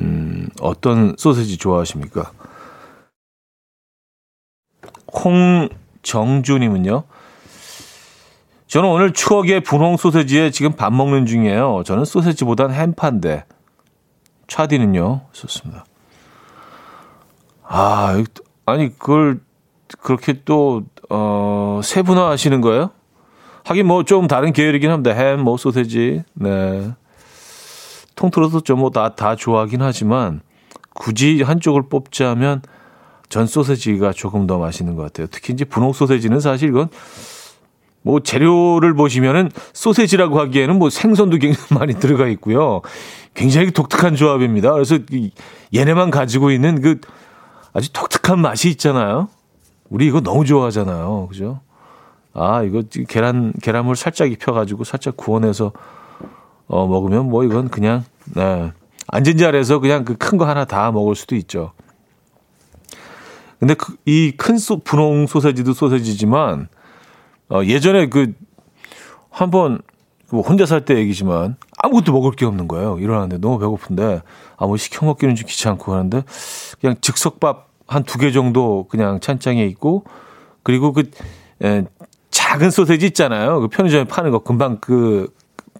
음, 0.00 0.50
어떤 0.60 1.14
소세지 1.16 1.56
좋아하십니까? 1.56 2.30
홍정주님은요. 6.04 7.04
저는 8.66 8.88
오늘 8.90 9.14
추억의 9.14 9.62
분홍 9.62 9.96
소세지에 9.96 10.50
지금 10.50 10.72
밥 10.72 10.92
먹는 10.92 11.24
중이에요. 11.24 11.84
저는 11.86 12.04
소세지보단 12.04 12.70
햄파인데 12.70 13.46
차디는요? 14.48 15.22
좋습니다. 15.32 15.84
아, 17.62 18.22
아니, 18.66 18.96
그걸 18.98 19.40
그렇게 20.00 20.40
또, 20.44 20.82
어, 21.10 21.80
세분화 21.82 22.30
하시는 22.30 22.60
거예요? 22.60 22.90
하긴 23.64 23.86
뭐 23.86 24.02
좀 24.02 24.26
다른 24.26 24.52
계열이긴 24.52 24.90
합니다. 24.90 25.12
햄, 25.14 25.40
뭐 25.40 25.56
소세지, 25.56 26.22
네. 26.34 26.92
통틀어서 28.14 28.60
좀뭐 28.60 28.90
다, 28.90 29.14
다 29.14 29.34
좋아하긴 29.36 29.82
하지만 29.82 30.40
굳이 30.94 31.42
한쪽을 31.42 31.88
뽑자면 31.88 32.62
전 33.28 33.46
소세지가 33.46 34.12
조금 34.12 34.46
더 34.46 34.58
맛있는 34.58 34.94
것 34.94 35.02
같아요. 35.02 35.26
특히 35.30 35.52
이제 35.52 35.64
분홍 35.64 35.92
소세지는 35.92 36.38
사실 36.40 36.68
이건 36.68 36.88
뭐 38.04 38.20
재료를 38.20 38.92
보시면은 38.94 39.50
소세지라고 39.72 40.38
하기에는 40.38 40.78
뭐 40.78 40.90
생선도 40.90 41.38
굉장히 41.38 41.66
많이 41.74 41.94
들어가 41.94 42.28
있고요. 42.28 42.82
굉장히 43.32 43.70
독특한 43.70 44.14
조합입니다. 44.14 44.72
그래서 44.72 44.98
얘네만 45.74 46.10
가지고 46.10 46.50
있는 46.50 46.82
그 46.82 47.00
아주 47.72 47.92
독특한 47.92 48.38
맛이 48.40 48.68
있잖아요. 48.68 49.28
우리 49.88 50.06
이거 50.06 50.20
너무 50.20 50.44
좋아하잖아요. 50.44 51.28
그죠? 51.30 51.60
아, 52.34 52.62
이거 52.62 52.82
계란, 53.08 53.52
계란물 53.62 53.96
살짝 53.96 54.30
입혀가지고 54.30 54.84
살짝 54.84 55.16
구워내서 55.16 55.72
어, 56.66 56.86
먹으면 56.86 57.28
뭐 57.28 57.42
이건 57.44 57.68
그냥, 57.68 58.04
네. 58.34 58.70
앉은 59.08 59.36
자리에서 59.38 59.78
그냥 59.78 60.04
그 60.04 60.16
큰 60.16 60.38
거 60.38 60.46
하나 60.46 60.64
다 60.64 60.90
먹을 60.92 61.14
수도 61.14 61.36
있죠. 61.36 61.72
근데 63.58 63.74
그, 63.74 63.96
이큰 64.04 64.56
분홍 64.84 65.26
소세지도 65.26 65.72
소세지지만 65.72 66.68
어, 67.50 67.62
예전에 67.64 68.08
그 68.08 68.32
한번 69.30 69.80
그 70.28 70.40
혼자 70.40 70.66
살 70.66 70.84
때 70.84 70.96
얘기지만 70.96 71.56
아무것도 71.78 72.12
먹을 72.12 72.32
게 72.32 72.44
없는 72.46 72.66
거예요. 72.68 72.98
일어났는데 72.98 73.38
너무 73.38 73.58
배고픈데 73.58 74.22
아무 74.56 74.76
시켜 74.78 75.04
먹기는 75.06 75.34
좀 75.34 75.46
귀찮고 75.46 75.92
하는데 75.92 76.22
그냥 76.80 76.96
즉석밥 77.00 77.68
한 77.86 78.04
두 78.04 78.18
개 78.18 78.32
정도 78.32 78.86
그냥 78.88 79.20
찬장에 79.20 79.64
있고 79.66 80.04
그리고 80.62 80.92
그 80.92 81.10
에, 81.62 81.84
작은 82.30 82.70
소세지 82.70 83.06
있잖아요. 83.06 83.60
그 83.60 83.68
편의점에 83.68 84.04
파는 84.04 84.30
거 84.30 84.38
금방 84.40 84.78
그 84.80 85.28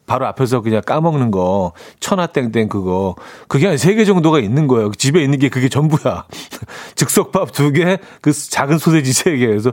바로 0.06 0.26
앞에서 0.26 0.60
그냥 0.60 0.82
까먹는 0.84 1.30
거 1.30 1.72
천하땡땡 2.00 2.68
그거 2.68 3.14
그게 3.48 3.66
한 3.66 3.76
세 3.78 3.94
개 3.96 4.04
정도가 4.04 4.38
있는 4.40 4.66
거예요. 4.66 4.90
집에 4.92 5.22
있는 5.24 5.38
게 5.38 5.48
그게 5.48 5.70
전부야. 5.70 6.26
즉석밥 6.94 7.52
두 7.52 7.72
개, 7.72 7.98
그 8.20 8.32
작은 8.32 8.76
소세지 8.78 9.12
세 9.14 9.36
개. 9.38 9.46
그래서 9.46 9.72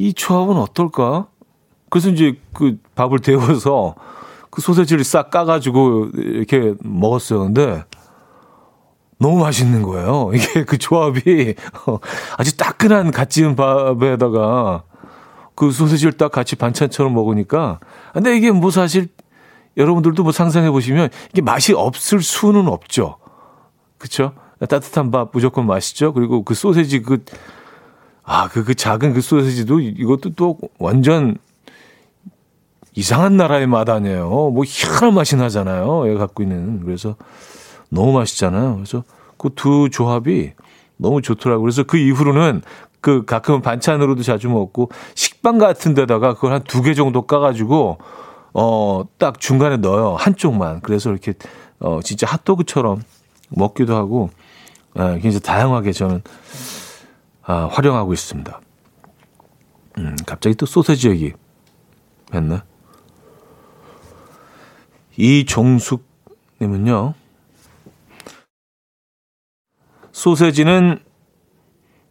이 0.00 0.14
조합은 0.14 0.56
어떨까? 0.56 1.26
그래서 1.90 2.08
이제 2.08 2.40
그 2.54 2.78
밥을 2.94 3.18
데워서 3.18 3.96
그 4.48 4.62
소세지를 4.62 5.04
싹 5.04 5.30
까가지고 5.30 6.08
이렇게 6.14 6.74
먹었어요. 6.80 7.40
근데 7.40 7.84
너무 9.18 9.40
맛있는 9.40 9.82
거예요. 9.82 10.30
이게 10.34 10.64
그 10.64 10.78
조합이 10.78 11.54
아주 12.38 12.56
따끈한 12.56 13.10
갓 13.10 13.28
지은 13.28 13.56
밥에다가 13.56 14.84
그 15.54 15.70
소세지를 15.70 16.14
딱 16.14 16.32
같이 16.32 16.56
반찬처럼 16.56 17.12
먹으니까 17.12 17.78
근데 18.14 18.34
이게 18.34 18.50
뭐 18.50 18.70
사실 18.70 19.08
여러분들도 19.76 20.22
뭐 20.22 20.32
상상해 20.32 20.70
보시면 20.70 21.10
이게 21.30 21.42
맛이 21.42 21.74
없을 21.74 22.22
수는 22.22 22.68
없죠. 22.68 23.18
그렇죠? 23.98 24.32
따뜻한 24.60 25.10
밥 25.10 25.28
무조건 25.34 25.66
맛있죠. 25.66 26.14
그리고 26.14 26.42
그 26.42 26.54
소세지 26.54 27.02
그 27.02 27.22
아, 28.22 28.48
그, 28.48 28.64
그 28.64 28.74
작은 28.74 29.12
그 29.14 29.20
소세지도 29.20 29.80
이것도 29.80 30.34
또 30.34 30.58
완전 30.78 31.36
이상한 32.94 33.36
나라의 33.36 33.66
맛 33.66 33.88
아니에요. 33.88 34.28
뭐 34.28 34.64
희한한 34.66 35.14
맛이 35.14 35.36
나잖아요. 35.36 36.08
얘가 36.08 36.18
갖고 36.20 36.42
있는. 36.42 36.80
그래서 36.84 37.16
너무 37.88 38.12
맛있잖아요. 38.12 38.74
그래서 38.76 39.04
그 39.36 39.50
두 39.54 39.88
조합이 39.90 40.52
너무 40.96 41.22
좋더라고요. 41.22 41.62
그래서 41.62 41.82
그 41.84 41.96
이후로는 41.96 42.62
그 43.00 43.24
가끔은 43.24 43.62
반찬으로도 43.62 44.22
자주 44.22 44.48
먹고 44.50 44.90
식빵 45.14 45.58
같은 45.58 45.94
데다가 45.94 46.34
그걸 46.34 46.52
한 46.52 46.62
두 46.64 46.82
개 46.82 46.92
정도 46.94 47.22
까가지고 47.22 47.98
어, 48.52 49.04
딱 49.18 49.40
중간에 49.40 49.76
넣어요. 49.78 50.16
한쪽만. 50.16 50.80
그래서 50.82 51.10
이렇게 51.10 51.32
어, 51.78 52.00
진짜 52.04 52.26
핫도그처럼 52.26 53.02
먹기도 53.48 53.96
하고 53.96 54.28
예, 54.98 55.18
굉장히 55.22 55.40
다양하게 55.40 55.92
저는 55.92 56.22
아, 57.50 57.66
활용하고 57.66 58.12
있습니다. 58.12 58.60
음, 59.98 60.14
갑자기 60.24 60.54
또 60.54 60.66
소세지 60.66 61.08
얘기 61.10 61.32
했네. 62.32 62.60
이종숙님은요, 65.16 67.14
소세지는 70.12 71.02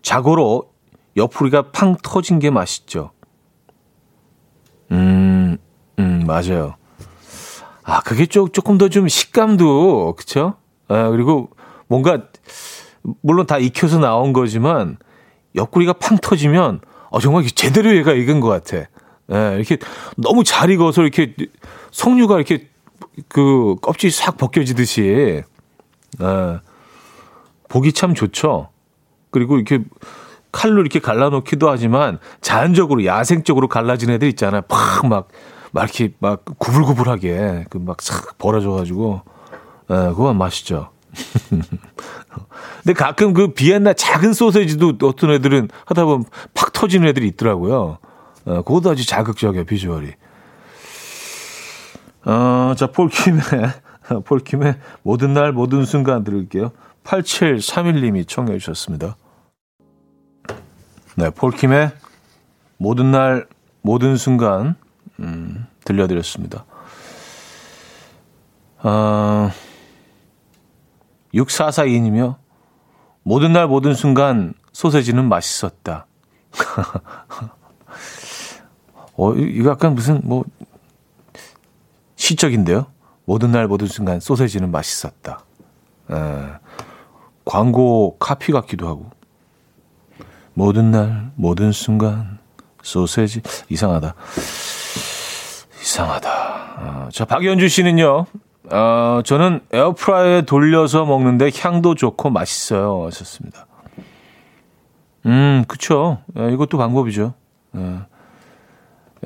자고로 0.02 0.74
옆구리가 1.16 1.72
팡 1.72 1.96
터진 2.04 2.40
게 2.40 2.50
맛있죠. 2.50 3.12
음, 4.92 5.58
음, 6.00 6.24
맞아요. 6.28 6.76
아, 7.84 8.02
그게 8.02 8.26
좀, 8.26 8.50
조금 8.52 8.78
더 8.78 8.90
좀 8.90 9.08
식감도, 9.08 10.16
그쵸? 10.18 10.56
아, 10.90 11.10
그리고 11.12 11.50
뭔가, 11.88 12.28
물론 13.22 13.46
다 13.46 13.58
익혀서 13.58 14.00
나온 14.00 14.34
거지만, 14.34 14.98
옆구리가 15.56 15.94
팡 15.94 16.18
터지면, 16.18 16.82
어, 17.10 17.20
정말 17.20 17.46
제대로 17.48 17.96
얘가 17.96 18.14
익은 18.14 18.40
것 18.40 18.50
같아. 18.50 18.88
예, 19.32 19.56
이렇게 19.56 19.78
너무 20.18 20.44
잘 20.44 20.70
익어서 20.72 21.02
이렇게 21.04 21.36
석류가 21.92 22.36
이렇게 22.36 22.68
그 23.28 23.76
껍질이 23.82 24.12
싹 24.12 24.38
벗겨지듯이 24.38 25.44
예, 26.22 26.60
보기 27.68 27.94
참 27.94 28.14
좋죠. 28.16 28.70
그리고 29.32 29.58
이렇게 29.58 29.84
칼로 30.52 30.82
이렇게 30.82 31.00
갈라놓기도 31.00 31.70
하지만 31.70 32.18
자연적으로 32.42 33.06
야생적으로 33.06 33.68
갈라진 33.68 34.10
애들 34.10 34.28
있잖아요. 34.30 34.62
팍막 34.64 35.28
막 35.72 35.84
이렇게 35.84 36.14
막 36.20 36.44
구불구불하게 36.58 37.66
그 37.70 37.78
막 37.78 38.02
싹 38.02 38.38
벌어져가지고 38.40 39.22
예, 39.92 39.96
그거 40.10 40.34
맛있죠. 40.34 40.90
근데 42.84 42.94
가끔 42.94 43.34
그 43.34 43.54
비엔나 43.54 43.94
작은 43.94 44.34
소세지도 44.34 44.98
어떤 45.04 45.32
애들은 45.32 45.70
하다 45.86 46.06
보면 46.06 46.26
팍 46.54 46.74
터지는 46.74 47.08
애들이 47.08 47.28
있더라고요. 47.28 47.98
어, 48.46 48.62
그것도 48.64 48.92
아주 48.92 49.06
자극적이야, 49.06 49.64
비주얼이. 49.64 50.12
어, 52.26 52.74
자, 52.78 52.88
폴킴의, 52.88 53.42
폴킴의 54.26 54.76
모든 55.04 55.34
날, 55.34 55.52
모든 55.52 55.86
순간 55.86 56.24
들을게요. 56.24 56.72
8731님이 57.04 58.28
청해 58.28 58.58
주셨습니다. 58.58 59.16
네, 61.16 61.30
폴킴의 61.32 61.92
모든 62.78 63.12
날, 63.12 63.48
모든 63.82 64.16
순간, 64.16 64.76
음, 65.20 65.66
들려드렸습니다. 65.84 66.66
어, 68.82 69.52
6442님이요. 71.34 72.36
모든 73.24 73.54
날, 73.54 73.68
모든 73.68 73.94
순간, 73.94 74.54
소세지는 74.72 75.28
맛있었다. 75.28 76.08
어, 79.16 79.34
이거 79.34 79.72
약간 79.72 79.96
무슨 79.96 80.22
뭐 80.24 80.46
시적인데요. 82.16 82.88
모든 83.26 83.52
날 83.52 83.68
모든 83.68 83.88
순간 83.88 84.20
소세지는 84.20 84.72
맛있었다. 84.72 85.44
에, 86.10 86.16
광고 87.46 88.18
카피 88.18 88.52
같기도 88.52 88.88
하고. 88.88 89.10
모든 90.54 90.92
날 90.92 91.32
모든 91.36 91.72
순간 91.72 92.40
소세지 92.82 93.42
이상하다. 93.70 94.16
이상하다. 95.82 96.30
어, 96.80 97.10
자 97.12 97.26
박연주 97.26 97.68
씨는요. 97.68 98.26
어, 98.66 99.22
저는 99.24 99.62
에어프라이어에 99.72 100.42
돌려서 100.44 101.06
먹는데 101.06 101.50
향도 101.56 101.96
좋고 101.96 102.30
맛있어요. 102.30 103.06
하셨습니다. 103.06 103.66
음, 105.26 105.64
그쵸. 105.68 106.20
에, 106.38 106.52
이것도 106.54 106.78
방법이죠. 106.78 107.34
에. 107.76 108.00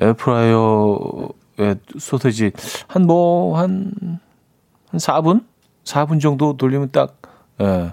에어프라이어에 0.00 1.74
소세지 1.98 2.52
한 2.88 3.06
뭐, 3.06 3.58
한, 3.58 3.92
한 4.88 4.98
4분? 4.98 5.44
4분 5.84 6.20
정도 6.20 6.56
돌리면 6.56 6.90
딱, 6.90 7.20
예. 7.60 7.92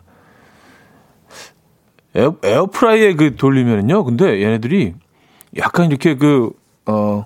에어, 2.15 2.35
에어프라이어에 2.43 3.13
그 3.15 3.35
돌리면은요, 3.35 4.03
근데 4.03 4.41
얘네들이 4.41 4.95
약간 5.57 5.89
이렇게 5.89 6.15
그, 6.15 6.51
어, 6.85 7.25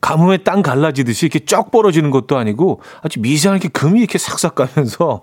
가뭄에 0.00 0.38
땅 0.38 0.62
갈라지듯이 0.62 1.26
이렇게 1.26 1.44
쩍 1.44 1.70
벌어지는 1.70 2.10
것도 2.10 2.36
아니고 2.36 2.80
아주 3.02 3.20
미세하게 3.20 3.68
금이 3.68 4.00
이렇게 4.00 4.18
싹싹 4.18 4.54
가면서 4.54 5.20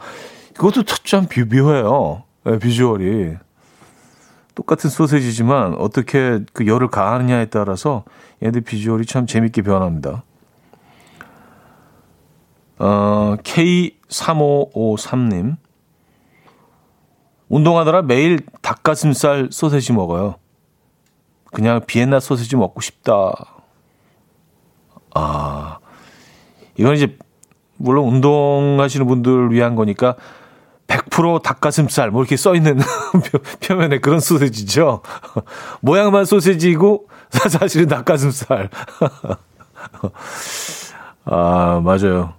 그것도 0.56 0.84
참 1.04 1.28
묘해요. 1.52 2.24
예, 2.48 2.60
비주얼이. 2.60 3.36
똑같은 4.56 4.90
소세지지만 4.90 5.76
어떻게 5.76 6.40
그 6.54 6.68
열을 6.68 6.90
가하느냐에 6.90 7.46
따라서 7.46 8.04
얘들 8.44 8.62
비주얼이 8.62 9.06
참 9.06 9.26
재밌게 9.26 9.62
변합니다. 9.64 10.24
어, 12.78 13.36
K3553님. 13.44 15.58
운동하느라 17.50 18.02
매일 18.02 18.40
닭가슴살 18.62 19.50
소세지 19.52 19.94
먹어요. 19.94 20.36
그냥 21.52 21.82
비엔나 21.86 22.20
소세지 22.20 22.56
먹고 22.56 22.82
싶다. 22.82 23.53
아, 25.14 25.78
이건 26.78 26.96
이제, 26.96 27.18
물론 27.78 28.08
운동하시는 28.08 29.06
분들 29.06 29.52
위한 29.52 29.76
거니까 29.76 30.16
100% 30.88 31.42
닭가슴살 31.42 32.12
뭐 32.12 32.22
이렇게 32.22 32.38
써 32.38 32.56
있는 32.56 32.80
표면에 33.66 34.00
그런 34.00 34.20
소세지죠. 34.20 35.02
모양만 35.82 36.26
소세지이고 36.26 37.08
사실은 37.30 37.88
닭가슴살. 37.88 38.70
아 41.26 41.82
맞아요. 41.84 42.34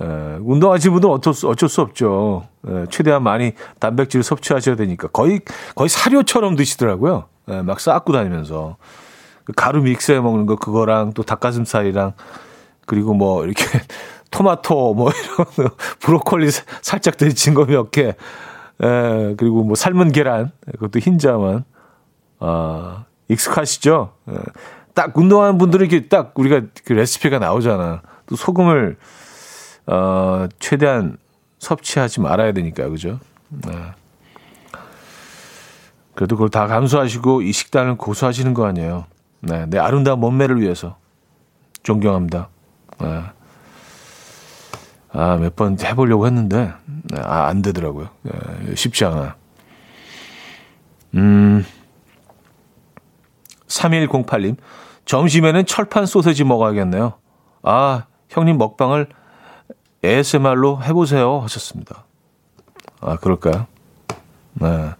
에, 0.00 0.04
운동하시는 0.40 0.92
분들은 0.92 1.14
어쩔 1.14 1.34
수, 1.34 1.48
어쩔 1.48 1.68
수 1.68 1.82
없죠. 1.82 2.46
에, 2.66 2.86
최대한 2.90 3.22
많이 3.22 3.52
단백질을 3.80 4.22
섭취하셔야 4.22 4.76
되니까 4.76 5.08
거의 5.08 5.40
거의 5.74 5.88
사료처럼 5.88 6.56
드시더라고요. 6.56 7.24
에, 7.48 7.62
막 7.62 7.80
쌓고 7.80 8.12
다니면서 8.12 8.76
그 8.78 9.07
가루 9.56 9.82
믹스해 9.82 10.20
먹는 10.20 10.46
거 10.46 10.56
그거랑 10.56 11.12
또 11.14 11.22
닭가슴살이랑 11.22 12.12
그리고 12.86 13.14
뭐 13.14 13.44
이렇게 13.44 13.64
토마토 14.30 14.94
뭐 14.94 15.10
이런 15.56 15.70
브로콜리 16.00 16.50
살짝 16.82 17.16
데친 17.16 17.54
거 17.54 17.64
몇 17.64 17.90
개. 17.90 18.14
에, 18.80 19.34
그리고 19.36 19.64
뭐 19.64 19.74
삶은 19.74 20.12
계란, 20.12 20.52
그것도 20.72 21.00
흰자만. 21.00 21.64
아, 22.40 23.04
익숙하시죠? 23.28 24.12
에, 24.28 24.34
딱 24.94 25.16
운동하는 25.16 25.58
분들은 25.58 25.86
이렇게 25.90 26.08
딱 26.08 26.32
우리가 26.36 26.62
그 26.84 26.92
레시피가 26.92 27.38
나오잖아. 27.40 28.02
또 28.26 28.36
소금을, 28.36 28.96
어, 29.86 30.46
최대한 30.60 31.16
섭취하지 31.58 32.20
말아야 32.20 32.52
되니까, 32.52 32.88
그죠? 32.88 33.18
네. 33.48 33.72
그래도 36.14 36.36
그걸 36.36 36.48
다 36.48 36.66
감수하시고 36.66 37.42
이 37.42 37.52
식단을 37.52 37.96
고수하시는 37.96 38.54
거 38.54 38.66
아니에요. 38.66 39.06
네, 39.40 39.66
내 39.66 39.78
아름다운 39.78 40.20
몸매를 40.20 40.60
위해서 40.60 40.96
존경합니다. 41.82 42.48
네. 43.00 43.22
아, 45.12 45.36
몇 45.36 45.56
번 45.56 45.78
해보려고 45.80 46.26
했는데, 46.26 46.72
네, 46.86 47.20
아, 47.20 47.46
안 47.46 47.62
되더라고요. 47.62 48.08
네, 48.22 48.32
쉽지 48.74 49.04
않아. 49.06 49.36
음, 51.14 51.64
3108님, 53.68 54.56
점심에는 55.06 55.64
철판 55.66 56.06
소세지 56.06 56.44
먹어야겠네요. 56.44 57.14
아, 57.62 58.04
형님 58.28 58.58
먹방을 58.58 59.08
ASMR로 60.04 60.82
해보세요. 60.82 61.40
하셨습니다. 61.40 62.04
아, 63.00 63.16
그럴까요? 63.16 63.66
네. 64.54 64.90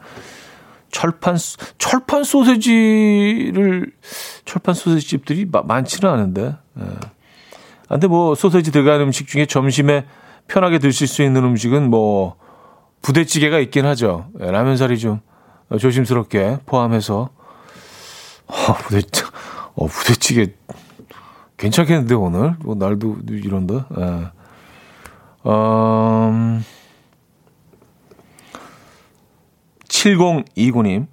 철판, 0.90 1.36
철판 1.78 2.24
소세지를, 2.24 3.92
철판 4.44 4.74
소세지 4.74 5.06
집들이 5.06 5.46
많지는 5.50 6.10
않은데, 6.10 6.56
네. 6.74 6.84
아, 7.88 7.94
근데 7.94 8.06
뭐 8.06 8.34
소세지 8.34 8.70
들어간 8.70 9.00
음식 9.00 9.28
중에 9.28 9.46
점심에 9.46 10.06
편하게 10.46 10.78
드실 10.78 11.06
수 11.06 11.22
있는 11.22 11.44
음식은 11.44 11.88
뭐 11.88 12.36
부대찌개가 13.02 13.58
있긴 13.60 13.86
하죠. 13.86 14.28
예, 14.40 14.50
라면사리 14.50 14.98
좀 14.98 15.20
조심스럽게 15.78 16.58
포함해서 16.66 17.30
어, 18.46 18.74
부대 18.82 19.02
어, 19.74 19.86
부대찌개 19.86 20.52
괜찮겠는데 21.56 22.14
오늘 22.14 22.56
뭐 22.60 22.74
날도 22.74 23.18
이런데. 23.28 23.74
예. 23.98 24.30
음, 25.46 26.64
7029님 29.98 31.06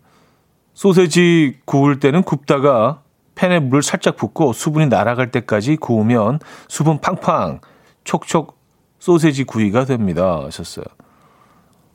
소세지 0.74 1.60
구울 1.65 2.00
때는 2.00 2.24
굽다가 2.24 3.02
팬에 3.34 3.60
물을 3.60 3.82
살짝 3.82 4.15
붓고 4.15 4.54
수분이 4.54 4.88
날아갈 4.88 5.32
때까지 5.32 5.78
구우면 5.78 6.39
수분 6.67 7.00
팡팡 7.00 7.60
촉촉 8.04 8.58
소세지 9.00 9.43
구이가 9.43 9.86
됩니다. 9.86 10.41
하셨어요. 10.45 10.86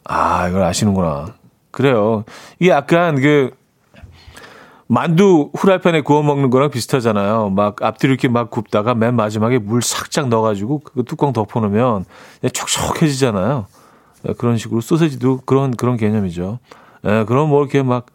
아, 0.04 0.48
이걸 0.48 0.62
아시는구나. 0.62 1.34
그래요. 1.70 2.24
이게 2.58 2.70
약간 2.70 3.20
그 3.20 3.50
만두 4.86 5.50
후라이팬에 5.54 6.00
구워 6.00 6.22
먹는 6.22 6.50
거랑 6.50 6.70
비슷하잖아요. 6.70 7.50
막 7.50 7.80
앞뒤로 7.80 8.12
이렇게 8.12 8.28
막 8.28 8.50
굽다가 8.50 8.94
맨 8.94 9.14
마지막에 9.14 9.58
물 9.58 9.82
살짝 9.82 10.28
넣어가지고 10.28 10.80
그 10.80 11.04
뚜껑 11.04 11.32
덮어놓으면 11.32 12.04
촉촉해지잖아요. 12.52 13.66
예, 14.28 14.32
그런 14.34 14.56
식으로 14.56 14.80
소세지도 14.80 15.42
그런 15.46 15.70
그런 15.76 15.96
개념이죠. 15.96 16.58
예, 17.04 17.24
그럼 17.26 17.48
뭐 17.48 17.62
이렇게 17.62 17.82
막 17.82 18.06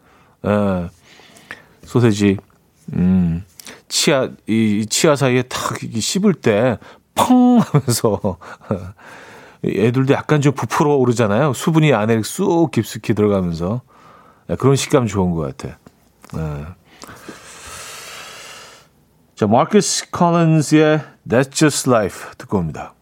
예, 0.46 0.88
소세지 1.84 2.36
음, 2.92 3.44
치아, 3.88 4.30
이 4.46 4.86
치아 4.88 5.16
사이에 5.16 5.42
탁 5.42 5.78
씹을 5.78 6.34
때, 6.34 6.78
펑! 7.14 7.58
하면서, 7.58 8.38
애들도 9.64 10.12
약간 10.14 10.40
좀 10.40 10.52
부풀어 10.52 10.94
오르잖아요. 10.96 11.52
수분이 11.52 11.92
안에 11.92 12.22
쑥 12.22 12.70
깊숙이 12.70 13.14
들어가면서. 13.14 13.82
네, 14.48 14.56
그런 14.56 14.76
식감 14.76 15.06
좋은 15.06 15.32
것 15.32 15.56
같아. 15.56 15.78
네. 16.34 16.66
자, 19.34 19.46
마크스 19.46 20.10
컬린스의 20.10 21.02
That's 21.28 21.50
Just 21.50 21.90
Life 21.90 22.30
듣고 22.38 22.58
옵니다. 22.58 22.94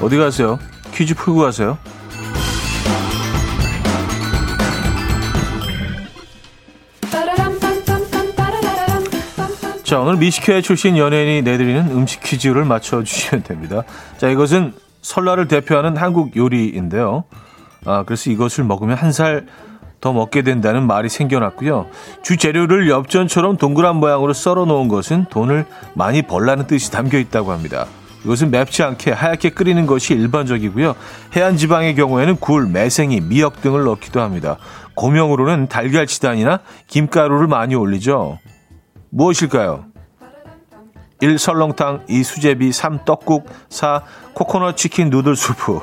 어디 0.00 0.16
가세요? 0.16 0.58
퀴즈 0.94 1.14
풀고 1.14 1.40
가세요. 1.40 1.76
자, 9.82 10.00
오늘 10.00 10.16
미식회 10.16 10.62
출신 10.62 10.96
연예인이 10.96 11.42
내드리는 11.42 11.90
음식 11.90 12.20
퀴즈를 12.20 12.64
맞춰주시면 12.64 13.44
됩니다. 13.44 13.82
자, 14.18 14.28
이것은 14.28 14.72
설날을 15.02 15.46
대표하는 15.46 15.96
한국 15.96 16.36
요리인데요. 16.36 17.24
아, 17.84 18.02
그래서 18.04 18.30
이것을 18.30 18.64
먹으면 18.64 18.96
한 18.96 19.12
살 19.12 19.46
더 20.00 20.12
먹게 20.12 20.42
된다는 20.42 20.86
말이 20.86 21.08
생겨났고요. 21.08 21.86
주재료를 22.22 22.88
엽전처럼 22.88 23.56
동그란 23.56 23.96
모양으로 23.96 24.32
썰어 24.32 24.64
놓은 24.66 24.88
것은 24.88 25.26
돈을 25.30 25.66
많이 25.94 26.22
벌라는 26.22 26.66
뜻이 26.66 26.90
담겨 26.90 27.18
있다고 27.18 27.52
합니다. 27.52 27.86
이것은 28.24 28.50
맵지 28.50 28.82
않게 28.82 29.12
하얗게 29.12 29.50
끓이는 29.50 29.86
것이 29.86 30.12
일반적이고요. 30.14 30.96
해안 31.36 31.56
지방의 31.56 31.94
경우에는 31.94 32.36
굴, 32.36 32.66
매생이, 32.66 33.20
미역 33.20 33.62
등을 33.62 33.84
넣기도 33.84 34.20
합니다. 34.20 34.56
고명으로는 34.94 35.68
달걀 35.68 36.06
치단이나 36.06 36.60
김가루를 36.88 37.46
많이 37.46 37.74
올리죠. 37.74 38.38
무엇일까요? 39.10 39.84
1. 41.20 41.38
설렁탕 41.38 42.02
2. 42.08 42.22
수제비 42.22 42.72
3. 42.72 43.04
떡국 43.04 43.48
4. 43.68 44.02
코코넛 44.34 44.76
치킨 44.76 45.08
누들 45.08 45.36
수프 45.36 45.80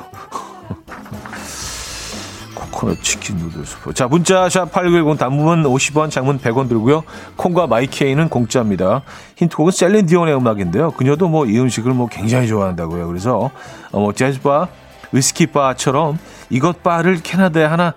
코코넛 2.84 3.02
치킨 3.02 3.38
누들 3.38 3.66
수프. 3.66 3.94
자, 3.94 4.08
문자 4.08 4.48
샵8910 4.48 5.18
단문 5.18 5.64
50원, 5.64 6.12
장문 6.12 6.40
100원 6.40 6.68
들고요. 6.68 7.04
콩과 7.38 7.68
마이케이는 7.68 8.30
공짜입니다. 8.30 9.04
힌트곡은 9.38 9.72
셀린 9.72 10.06
디온의 10.06 10.36
음악인데요. 10.36 10.92
그녀도 10.92 11.30
뭐 11.30 11.44
이 11.46 11.60
음식을 11.60 11.94
뭐 11.94 12.08
굉장히 12.08 12.48
좋아한다고요. 12.48 13.08
그래서 13.08 13.52
어, 13.92 14.00
뭐 14.00 14.14
재즈바, 14.14 14.68
위스키바처럼 15.12 16.18
이것 16.50 16.84
바를 16.84 17.22
캐나다에 17.22 17.66
하나 17.66 17.94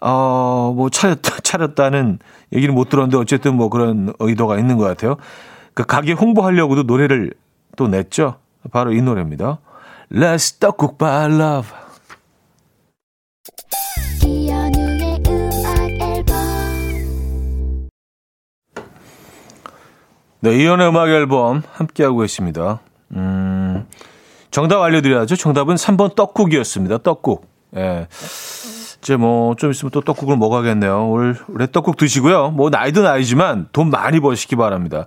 어, 0.00 0.72
뭐 0.74 0.90
차렸다, 0.90 1.38
차렸다는 1.42 2.18
얘기는 2.52 2.72
못 2.74 2.88
들었는데 2.88 3.16
어쨌든 3.16 3.56
뭐 3.56 3.68
그런 3.68 4.12
의도가 4.18 4.58
있는 4.58 4.76
것 4.76 4.84
같아요. 4.84 5.16
그 5.74 5.84
가게 5.84 6.12
홍보하려고도 6.12 6.84
노래를 6.84 7.32
또 7.76 7.88
냈죠. 7.88 8.36
바로 8.70 8.92
이 8.92 9.02
노래입니다. 9.02 9.58
Let's 10.12 10.60
떡국바 10.60 11.24
love. 11.24 11.83
네, 20.44 20.58
이연의 20.58 20.88
음악 20.88 21.08
앨범 21.08 21.62
함께하고 21.72 22.18
계십니다. 22.18 22.80
음, 23.12 23.86
정답 24.50 24.82
알려드려야죠. 24.82 25.36
정답은 25.36 25.76
3번 25.76 26.14
떡국이었습니다. 26.14 26.98
떡국. 26.98 27.46
예. 27.76 28.08
이제 28.98 29.16
뭐 29.16 29.54
좀 29.54 29.70
있으면 29.70 29.90
또 29.90 30.02
떡국을 30.02 30.36
먹어야겠네요. 30.36 31.08
올, 31.08 31.34
올해 31.48 31.66
떡국 31.72 31.96
드시고요. 31.96 32.50
뭐 32.50 32.68
나이도 32.68 33.00
나이지만 33.00 33.68
돈 33.72 33.88
많이 33.88 34.20
버시기 34.20 34.54
바랍니다. 34.54 35.06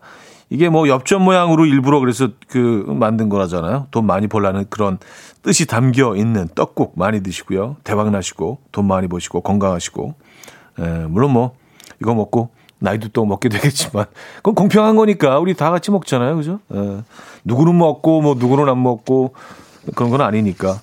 이게 0.50 0.70
뭐 0.70 0.88
엽전 0.88 1.22
모양으로 1.22 1.68
일부러 1.68 2.00
그래서 2.00 2.30
그 2.48 2.84
만든 2.88 3.30
거라잖아요. 3.30 3.90
돈 3.92 4.08
많이 4.08 4.26
벌라는 4.26 4.66
그런 4.72 4.98
뜻이 5.44 5.68
담겨 5.68 6.16
있는 6.16 6.48
떡국 6.56 6.94
많이 6.96 7.22
드시고요. 7.22 7.76
대박 7.84 8.10
나시고 8.10 8.58
돈 8.72 8.88
많이 8.88 9.08
버시고 9.08 9.42
건강하시고. 9.42 10.16
예, 10.80 10.84
물론 11.08 11.30
뭐 11.30 11.52
이거 12.02 12.16
먹고 12.16 12.57
나이도 12.80 13.10
또 13.10 13.26
먹게 13.26 13.50
되겠지만 13.50 14.06
그건 14.38 14.56
공평한 14.56 14.96
거니까 14.96 15.40
우리 15.40 15.56
다 15.56 15.72
같이 15.72 15.92
먹잖아요, 15.92 16.36
그죠? 16.36 16.60
에, 16.74 17.02
누구는 17.44 17.78
먹고 17.78 18.22
뭐 18.22 18.36
누구는 18.36 18.70
안 18.70 18.82
먹고 18.82 19.34
그런 19.96 20.12
건 20.12 20.22
아니니까. 20.22 20.80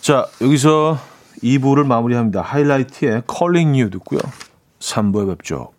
자 0.00 0.26
여기서 0.40 0.98
2부를 1.42 1.86
마무리합니다. 1.86 2.42
하이라이트의 2.42 3.22
Calling 3.30 3.80
You 3.80 3.90
듣고요. 3.90 4.20
3부에 4.80 5.28
뵙죠. 5.28 5.70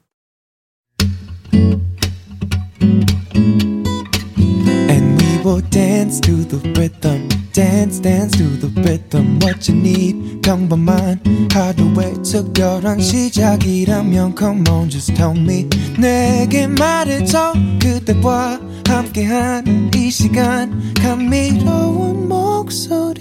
And 4.89 5.21
we 5.21 5.41
will 5.43 5.61
dance 5.69 6.19
to 6.21 6.35
the 6.47 6.59
rhythm. 6.71 7.42
Dance 7.53 8.01
dance 8.01 8.35
to 8.35 8.57
the 8.57 8.67
rhythm 8.81 9.37
what 9.39 9.69
you 9.69 9.77
need 9.79 10.41
평범한 10.41 11.21
하루의 11.53 12.15
특별한 12.23 12.99
시작이라면 12.99 14.35
come 14.35 14.63
on 14.69 14.89
just 14.89 15.13
tell 15.13 15.37
me 15.37 15.69
내게 15.99 16.65
말해줘 16.65 17.53
그대와 17.79 18.59
함께한 18.87 19.91
이 19.95 20.09
시간 20.09 20.93
감미로운 20.95 22.27
목소리 22.27 23.13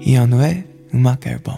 이현우의 0.00 0.64
음악 0.92 1.24
앨범 1.28 1.56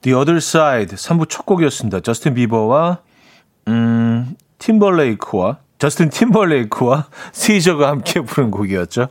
The 0.00 0.14
Other 0.14 0.36
Side 0.36 0.96
3부 0.96 1.30
첫 1.30 1.46
곡이었습니다. 1.46 2.00
저스틴 2.00 2.34
비버와 2.34 2.98
음, 2.98 3.03
팀벌레이크와 4.64 5.58
저스틴 5.78 6.08
팀벌레이크와 6.08 7.06
시저가 7.32 7.88
함께 7.88 8.20
부른 8.20 8.50
곡이었죠. 8.50 9.08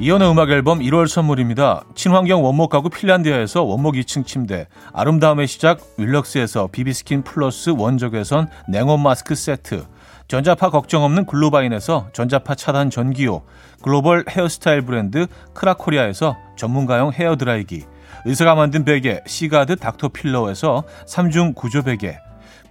이연의 0.00 0.30
음악 0.30 0.48
앨범 0.48 0.78
1월 0.78 1.06
선물입니다. 1.06 1.84
친환경 1.94 2.42
원목 2.42 2.70
가구 2.70 2.88
핀란디아에서 2.88 3.64
원목 3.64 3.96
2층 3.96 4.24
침대, 4.24 4.66
아름다움의 4.94 5.46
시작 5.46 5.80
윌럭스에서 5.98 6.68
비비스킨 6.72 7.22
플러스 7.22 7.68
원적외선 7.76 8.48
냉온 8.66 9.02
마스크 9.02 9.34
세트, 9.34 9.84
전자파 10.30 10.70
걱정 10.70 11.02
없는 11.02 11.24
글로바인에서 11.24 12.10
전자파 12.12 12.54
차단 12.54 12.88
전기요, 12.88 13.42
글로벌 13.82 14.24
헤어스타일 14.30 14.82
브랜드 14.82 15.26
크라코리아에서 15.54 16.36
전문가용 16.56 17.12
헤어드라이기, 17.12 17.82
의사가 18.26 18.54
만든 18.54 18.84
베개 18.84 19.22
시가드 19.26 19.74
닥터필러에서 19.74 20.84
3중 21.08 21.56
구조 21.56 21.82
베개, 21.82 22.16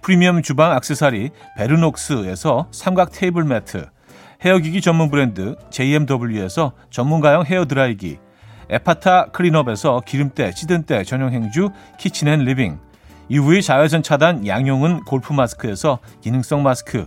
프리미엄 0.00 0.40
주방 0.40 0.72
악세사리 0.72 1.28
베르녹스에서 1.58 2.68
삼각 2.70 3.12
테이블 3.12 3.44
매트, 3.44 3.90
헤어기기 4.42 4.80
전문 4.80 5.10
브랜드 5.10 5.54
JMW에서 5.68 6.72
전문가용 6.88 7.44
헤어드라이기, 7.44 8.16
에파타 8.70 9.32
클린업에서 9.32 10.00
기름때, 10.06 10.52
찌든때 10.52 11.04
전용 11.04 11.30
행주 11.30 11.68
키친앤 11.98 12.40
리빙, 12.40 12.78
UV 13.30 13.60
자외선 13.60 14.02
차단 14.02 14.46
양용은 14.46 15.04
골프 15.04 15.34
마스크에서 15.34 15.98
기능성 16.22 16.62
마스크, 16.62 17.04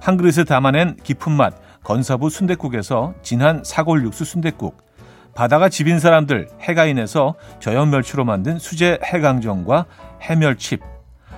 한 0.00 0.16
그릇에 0.16 0.44
담아낸 0.44 0.96
깊은 1.02 1.32
맛 1.32 1.54
건사부 1.84 2.30
순댓국에서 2.30 3.14
진한 3.22 3.62
사골 3.64 4.02
육수 4.04 4.24
순댓국, 4.24 4.76
바다가 5.34 5.68
집인 5.68 6.00
사람들 6.00 6.48
해가인에서 6.60 7.34
저염 7.60 7.90
멸치로 7.90 8.24
만든 8.24 8.58
수제 8.58 8.98
해강정과 9.04 9.86
해멸칩, 10.22 10.80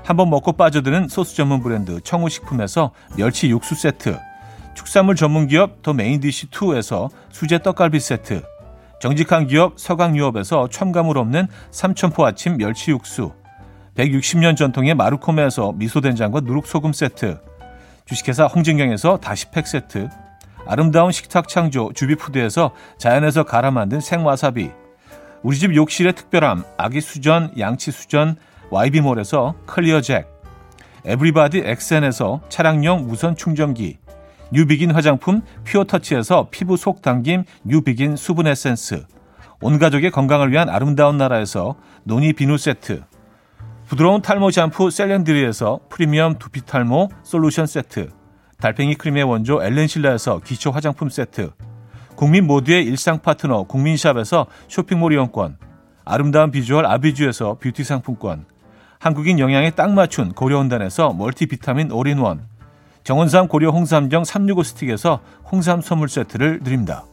한번 0.05 0.31
먹고 0.31 0.53
빠져드는 0.53 1.09
소스 1.09 1.37
전문 1.37 1.63
브랜드 1.63 2.01
청우식품에서 2.01 2.93
멸치 3.17 3.51
육수 3.51 3.75
세트, 3.75 4.19
축산물 4.75 5.17
전문 5.17 5.47
기업 5.49 5.83
더 5.83 5.93
메인디시 5.93 6.51
2에서 6.51 7.11
수제 7.31 7.59
떡갈비 7.59 8.01
세트, 8.01 8.43
정직한 9.01 9.49
기업 9.49 9.79
서강유업에서 9.79 10.69
첨가물 10.71 11.19
없는 11.19 11.49
삼천포 11.73 12.25
아침 12.25 12.57
멸치 12.57 12.93
육수, 12.93 13.33
160년 13.97 14.57
전통의 14.57 14.95
마루코메에서 14.95 15.73
미소된장과 15.73 16.41
누룩소금 16.41 16.93
세트, 16.93 17.39
주식회사 18.07 18.47
홍진경에서 18.47 19.19
다시 19.19 19.51
팩 19.51 19.67
세트, 19.67 20.09
아름다운 20.67 21.13
식탁 21.13 21.49
창조 21.49 21.93
주비푸드에서 21.93 22.73
자연에서 22.99 23.45
갈아 23.45 23.71
만든 23.71 24.01
생와사비, 24.01 24.71
우리 25.43 25.59
집 25.59 25.75
욕실의 25.75 26.15
특별함 26.15 26.65
아기 26.77 27.01
수전 27.01 27.53
양치 27.59 27.91
수전 27.91 28.37
YB몰에서 28.71 29.55
클리어 29.67 30.01
잭, 30.01 30.29
에브리바디 31.05 31.63
엑센에서 31.65 32.41
차량용 32.49 33.09
무선 33.09 33.35
충전기, 33.37 33.99
뉴비긴 34.53 34.91
화장품 34.91 35.41
퓨어터치에서 35.65 36.49
피부 36.51 36.77
속 36.77 37.01
당김 37.01 37.45
뉴비긴 37.65 38.17
수분 38.17 38.47
에센스 38.47 39.07
온 39.63 39.79
가족의 39.79 40.11
건강을 40.11 40.53
위한 40.53 40.69
아름다운 40.69 41.17
나라에서 41.17 41.77
노니 42.05 42.35
비누 42.35 42.59
세트 42.59 43.03
부드러운 43.93 44.23
탈모 44.23 44.51
샴푸 44.51 44.89
셀렌드리에서 44.89 45.81
프리미엄 45.91 46.39
두피 46.39 46.65
탈모 46.65 47.11
솔루션 47.25 47.67
세트 47.67 48.09
달팽이 48.57 48.95
크림의 48.95 49.25
원조 49.25 49.63
엘렌실라에서 49.63 50.39
기초 50.39 50.71
화장품 50.71 51.11
세트 51.11 51.51
국민 52.17 52.47
모두의 52.47 52.87
일상 52.87 53.19
파트너 53.19 53.65
국민샵에서 53.65 54.47
쇼핑몰 54.67 55.13
이용권 55.13 55.59
아름다운 56.07 56.51
비주얼 56.51 56.87
아비주에서 56.87 57.59
뷰티 57.61 57.85
상품권 57.85 58.47
한국인 58.99 59.39
영양에 59.39 59.73
딱 59.73 59.93
맞춘 59.93 60.33
고려은단에서 60.33 61.13
멀티비타민 61.13 61.93
올인원 61.93 62.47
정원삼 63.05 63.49
고려 63.49 63.69
홍삼정 63.69 64.25
365 64.25 64.63
스틱에서 64.63 65.21
홍삼 65.51 65.83
선물 65.83 66.09
세트를 66.09 66.61
드립니다. 66.61 67.05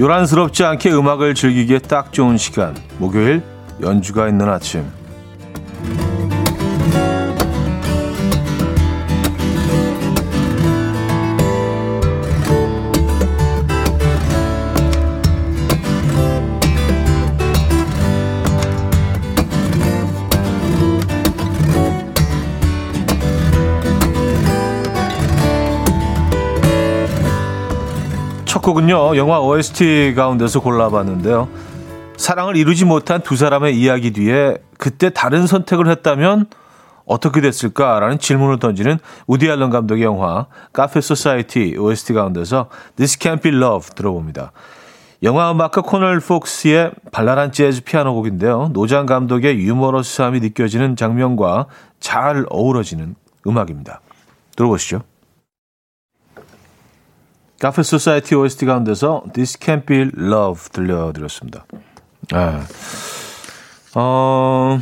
요란스럽지 0.00 0.64
않게 0.64 0.92
음악을 0.94 1.34
즐기기에 1.34 1.80
딱 1.80 2.10
좋은 2.10 2.38
시간. 2.38 2.74
목요일 2.96 3.42
연주가 3.82 4.28
있는 4.28 4.48
아침. 4.48 4.99
곡은요, 28.70 29.16
영화 29.16 29.40
OST 29.40 30.14
가운데서 30.14 30.60
골라봤는데요. 30.60 31.48
사랑을 32.16 32.56
이루지 32.56 32.84
못한 32.84 33.20
두 33.20 33.34
사람의 33.34 33.76
이야기 33.76 34.12
뒤에 34.12 34.58
그때 34.78 35.10
다른 35.10 35.46
선택을 35.48 35.88
했다면 35.88 36.46
어떻게 37.04 37.40
됐을까라는 37.40 38.20
질문을 38.20 38.60
던지는 38.60 38.98
우디 39.26 39.50
알런 39.50 39.70
감독의 39.70 40.04
영화 40.04 40.46
Cafe 40.72 41.00
Society 41.00 41.76
OST 41.76 42.12
가운데서 42.12 42.68
This 42.94 43.18
Can't 43.18 43.42
Be 43.42 43.52
Love 43.52 43.90
들어봅니다. 43.96 44.52
영화 45.24 45.50
음악가 45.50 45.80
코널 45.82 46.20
폭스의 46.20 46.92
발랄한 47.10 47.50
재즈 47.50 47.82
피아노 47.82 48.14
곡인데요. 48.14 48.70
노장 48.72 49.06
감독의 49.06 49.58
유머러스함이 49.58 50.38
느껴지는 50.40 50.94
장면과 50.94 51.66
잘 51.98 52.46
어우러지는 52.48 53.16
음악입니다. 53.46 54.00
들어보시죠. 54.54 55.02
카페 57.60 57.82
소사이티 57.82 58.34
OST 58.34 58.64
가운데서 58.64 59.24
This 59.34 59.58
Can't 59.58 59.84
Be 59.84 60.10
Love 60.16 60.70
들려드렸습니다. 60.72 61.66
아, 62.32 62.66
어, 63.94 64.80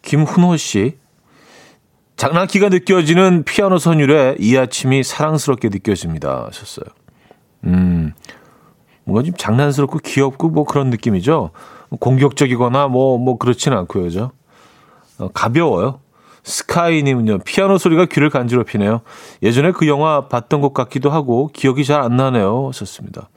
김훈호 0.00 0.56
씨. 0.56 0.96
장난기가 2.16 2.70
느껴지는 2.70 3.44
피아노 3.44 3.76
선율에 3.76 4.36
이 4.40 4.56
아침이 4.56 5.04
사랑스럽게 5.04 5.68
느껴집니다. 5.68 6.46
하셨어요. 6.46 6.86
음, 7.64 8.14
뭔가 9.04 9.22
좀 9.22 9.34
장난스럽고 9.36 9.98
귀엽고 9.98 10.48
뭐 10.48 10.64
그런 10.64 10.88
느낌이죠. 10.88 11.50
공격적이거나 12.00 12.88
뭐, 12.88 13.18
뭐 13.18 13.36
그렇지는 13.36 13.76
않고요. 13.76 14.04
그죠? 14.04 14.32
어, 15.18 15.28
가벼워요. 15.28 16.00
스카이님은요, 16.48 17.38
피아노 17.44 17.76
소리가 17.78 18.06
귀를 18.06 18.30
간지럽히네요. 18.30 19.02
예전에 19.42 19.72
그 19.72 19.86
영화 19.86 20.28
봤던 20.28 20.60
것 20.62 20.72
같기도 20.72 21.10
하고 21.10 21.48
기억이 21.52 21.84
잘 21.84 22.00
안 22.02 22.16
나네요. 22.16 22.70
썼습니다. 22.72 23.28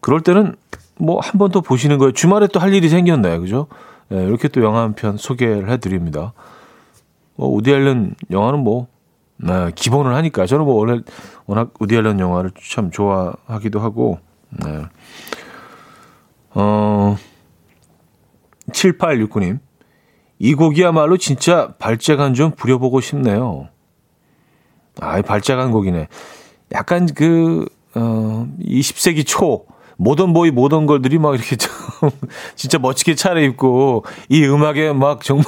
그럴 0.00 0.20
때는 0.22 0.56
뭐 0.98 1.20
한 1.20 1.38
번 1.38 1.50
더 1.50 1.60
보시는 1.60 1.98
거예요. 1.98 2.12
주말에 2.12 2.46
또 2.48 2.60
할 2.60 2.72
일이 2.74 2.88
생겼나요? 2.88 3.40
그죠? 3.40 3.66
네, 4.08 4.24
이렇게 4.24 4.48
또 4.48 4.62
영화 4.62 4.82
한 4.82 4.94
편 4.94 5.16
소개를 5.16 5.70
해드립니다. 5.70 6.32
뭐, 7.36 7.48
우디 7.54 7.70
앨런 7.70 8.14
영화는 8.30 8.60
뭐, 8.60 8.86
네, 9.38 9.70
기본을 9.74 10.14
하니까. 10.14 10.46
저는 10.46 10.64
뭐, 10.64 10.74
원래 10.74 11.00
워낙 11.46 11.72
우디 11.80 11.94
앨런 11.96 12.20
영화를 12.20 12.50
참 12.70 12.90
좋아하기도 12.90 13.80
하고, 13.80 14.18
네. 14.50 14.82
어, 16.54 17.16
7869님. 18.72 19.58
이 20.40 20.54
곡이야말로 20.54 21.18
진짜 21.18 21.74
발재간 21.78 22.32
좀 22.32 22.50
부려보고 22.52 23.02
싶네요. 23.02 23.68
아, 24.98 25.20
발재간 25.20 25.70
곡이네. 25.70 26.08
약간 26.72 27.06
그, 27.14 27.66
어, 27.94 28.48
20세기 28.58 29.26
초, 29.26 29.66
모던 29.98 30.32
보이 30.32 30.50
모던 30.50 30.86
걸들이 30.86 31.18
막 31.18 31.34
이렇게 31.34 31.56
좀, 31.56 31.70
진짜 32.56 32.78
멋지게 32.78 33.16
차려입고, 33.16 34.06
이 34.30 34.42
음악에 34.44 34.94
막 34.94 35.22
정말, 35.22 35.44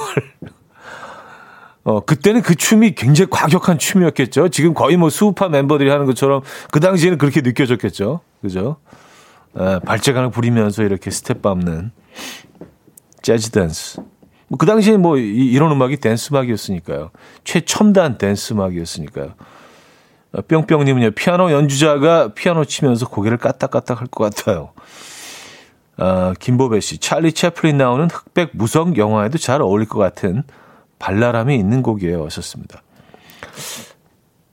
어, 1.83 2.01
그때는 2.01 2.43
그 2.43 2.53
춤이 2.53 2.93
굉장히 2.93 3.31
과격한 3.31 3.79
춤이었겠죠. 3.79 4.49
지금 4.49 4.75
거의 4.75 4.95
뭐 4.95 5.09
수우파 5.09 5.49
멤버들이 5.49 5.89
하는 5.89 6.05
것처럼 6.05 6.41
그 6.71 6.79
당시에는 6.79 7.17
그렇게 7.17 7.41
느껴졌겠죠. 7.41 8.21
그죠? 8.41 8.77
에, 9.57 9.79
발재간을 9.79 10.29
부리면서 10.29 10.83
이렇게 10.83 11.09
스텝 11.09 11.41
밟는 11.41 11.91
재즈 13.23 13.49
댄스. 13.49 14.01
뭐 14.47 14.57
그 14.57 14.65
당시에 14.65 14.97
뭐 14.97 15.17
이, 15.17 15.57
런 15.57 15.71
음악이 15.71 15.97
댄스 15.97 16.33
음악이었으니까요. 16.33 17.11
최첨단 17.43 18.17
댄스 18.17 18.53
음악이었으니까요. 18.53 19.33
어, 20.33 20.41
뿅뿅님은요, 20.41 21.11
피아노 21.11 21.51
연주자가 21.51 22.33
피아노 22.33 22.65
치면서 22.65 23.07
고개를 23.07 23.37
까딱까딱 23.37 24.01
할 24.01 24.07
것 24.07 24.23
같아요. 24.35 24.71
아, 25.97 26.33
김보배 26.39 26.79
씨, 26.79 26.97
찰리 26.97 27.31
채플린 27.33 27.77
나오는 27.77 28.09
흑백 28.09 28.49
무성 28.53 28.97
영화에도 28.97 29.37
잘 29.37 29.61
어울릴 29.61 29.87
것 29.87 29.99
같은 29.99 30.43
발랄함이 30.99 31.55
있는 31.55 31.83
곡이에요. 31.83 32.25
하셨습니다. 32.25 32.81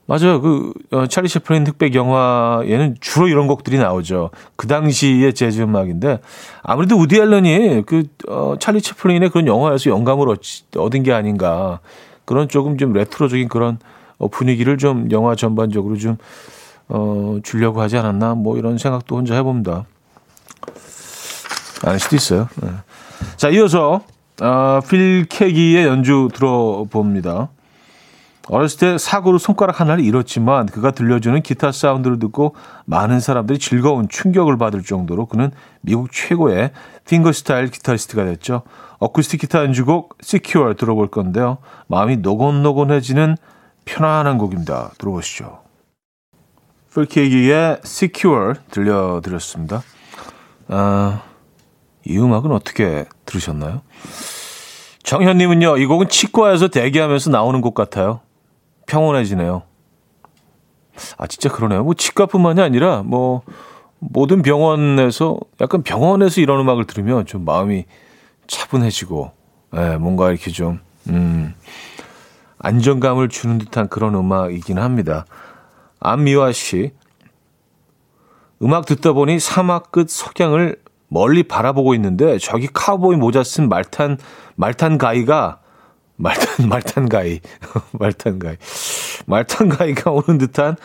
맞아요. 0.07 0.41
그, 0.41 0.73
어, 0.91 1.07
찰리 1.07 1.29
채플린 1.29 1.65
흑백 1.65 1.95
영화에는 1.95 2.97
주로 2.99 3.27
이런 3.27 3.47
곡들이 3.47 3.77
나오죠. 3.77 4.31
그 4.55 4.67
당시의 4.67 5.33
재즈 5.33 5.61
음악인데, 5.61 6.19
아무래도 6.63 6.97
우디 6.97 7.17
앨런이 7.17 7.83
그, 7.85 8.03
어, 8.27 8.55
찰리 8.59 8.81
채플린의 8.81 9.29
그런 9.29 9.47
영화에서 9.47 9.89
영감을 9.89 10.27
얻, 10.29 10.39
얻은 10.75 11.03
게 11.03 11.13
아닌가. 11.13 11.79
그런 12.25 12.49
조금 12.49 12.77
좀 12.77 12.93
레트로적인 12.93 13.47
그런 13.47 13.79
어, 14.17 14.27
분위기를 14.27 14.77
좀 14.77 15.09
영화 15.11 15.35
전반적으로 15.35 15.97
좀, 15.97 16.17
어, 16.89 17.37
주려고 17.43 17.81
하지 17.81 17.97
않았나. 17.97 18.35
뭐 18.35 18.57
이런 18.57 18.77
생각도 18.77 19.15
혼자 19.15 19.35
해봅니다. 19.35 19.85
아닐 21.83 21.99
수도 21.99 22.15
있어요. 22.15 22.47
네. 22.61 22.69
자, 23.37 23.49
이어서 23.49 24.01
어, 24.41 24.79
필 24.89 25.25
캐기의 25.29 25.85
연주 25.85 26.27
들어봅니다. 26.33 27.49
어렸을 28.47 28.79
때 28.79 28.97
사고로 28.97 29.37
손가락 29.37 29.79
하나를 29.79 30.03
잃었지만 30.03 30.65
그가 30.65 30.91
들려주는 30.91 31.41
기타 31.41 31.71
사운드를 31.71 32.19
듣고 32.19 32.55
많은 32.85 33.19
사람들이 33.19 33.59
즐거운 33.59 34.09
충격을 34.09 34.57
받을 34.57 34.81
정도로 34.83 35.27
그는 35.27 35.51
미국 35.81 36.11
최고의 36.11 36.71
핑거 37.05 37.31
스타일 37.31 37.69
기타리스트가 37.69 38.25
됐죠. 38.25 38.63
어쿠스틱 38.99 39.41
기타 39.41 39.59
연주곡 39.59 40.17
Secure 40.23 40.75
들어볼 40.75 41.07
건데요. 41.07 41.59
마음이 41.87 42.17
노곤노곤해지는 42.17 43.37
편안한 43.85 44.37
곡입니다. 44.37 44.91
들어보시죠. 44.97 45.59
필케이기의 46.93 47.79
Secure 47.83 48.59
들려드렸습니다. 48.69 49.81
아, 50.67 51.23
이 52.05 52.17
음악은 52.17 52.51
어떻게 52.51 53.05
들으셨나요? 53.25 53.81
정현님은요, 55.03 55.77
이 55.77 55.85
곡은 55.85 56.09
치과에서 56.09 56.67
대기하면서 56.67 57.31
나오는 57.31 57.59
곡 57.61 57.73
같아요. 57.73 58.21
평온해지네요. 58.91 59.63
아, 61.17 61.27
진짜 61.27 61.49
그러네요. 61.49 61.83
뭐 61.83 61.93
치과뿐만이 61.93 62.61
아니라 62.61 63.03
뭐 63.03 63.43
모든 63.99 64.41
병원에서 64.41 65.37
약간 65.61 65.83
병원에서 65.83 66.41
이런 66.41 66.59
음악을 66.59 66.85
들으면 66.85 67.25
좀 67.25 67.45
마음이 67.45 67.85
차분해지고, 68.47 69.31
예, 69.77 69.97
뭔가 69.97 70.29
이렇게 70.29 70.51
좀, 70.51 70.79
음, 71.07 71.55
안정감을 72.59 73.29
주는 73.29 73.57
듯한 73.59 73.87
그런 73.87 74.13
음악이긴 74.13 74.77
합니다. 74.77 75.25
안미화 76.01 76.51
씨, 76.51 76.91
음악 78.61 78.85
듣다 78.85 79.13
보니 79.13 79.39
사막 79.39 79.91
끝 79.91 80.09
석양을 80.09 80.81
멀리 81.07 81.43
바라보고 81.43 81.95
있는데 81.95 82.37
저기 82.37 82.67
카우보이 82.71 83.15
모자 83.15 83.43
쓴 83.43 83.69
말탄 83.69 84.17
말탄 84.55 84.97
가이가 84.97 85.60
말탄 86.21 86.69
말탄 86.69 87.09
가이 87.09 87.39
말탄 87.93 88.39
가이 88.39 88.57
말탄 89.25 89.69
가이가 89.69 90.11
오는 90.11 90.37
듯한 90.37 90.75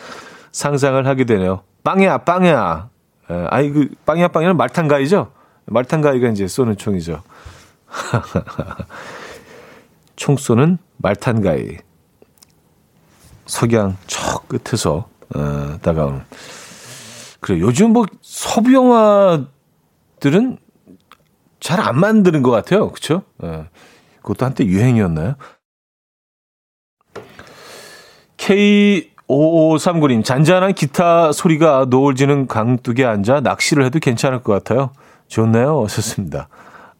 상상을 0.51 1.05
하게 1.05 1.25
되네요. 1.25 1.63
빵야 1.83 2.19
빵야. 2.19 2.89
에, 3.29 3.45
아이 3.49 3.69
그 3.69 3.89
빵야 4.05 4.29
빵야는 4.29 4.57
말탄 4.57 4.87
가이죠? 4.87 5.31
말탄 5.65 6.01
가이가 6.01 6.29
이제 6.29 6.47
쏘는 6.47 6.77
총이죠. 6.77 7.21
총 10.15 10.37
쏘는 10.37 10.77
말탄 10.97 11.41
가이. 11.41 11.77
석양 13.45 13.95
저 14.07 14.39
끝에서 14.47 15.07
어, 15.35 15.77
다가오는. 15.81 16.21
그래 17.39 17.59
요즘 17.59 17.93
뭐 17.93 18.05
서부 18.21 18.73
영화 18.73 19.45
들은 20.19 20.57
잘 21.59 21.79
안 21.79 21.99
만드는 21.99 22.43
것 22.43 22.51
같아요. 22.51 22.91
그쵸? 22.91 23.23
예. 23.43 23.67
그것도 24.27 24.45
한때 24.45 24.65
유행이었나요? 24.65 25.35
K5539님, 28.37 30.23
잔잔한 30.23 30.73
기타 30.73 31.31
소리가 31.31 31.85
노을 31.89 32.15
지는 32.15 32.47
강둑에 32.47 33.05
앉아 33.05 33.39
낚시를 33.41 33.85
해도 33.85 33.99
괜찮을 33.99 34.43
것 34.43 34.51
같아요. 34.51 34.91
좋네요. 35.27 35.81
어셨습니다. 35.81 36.49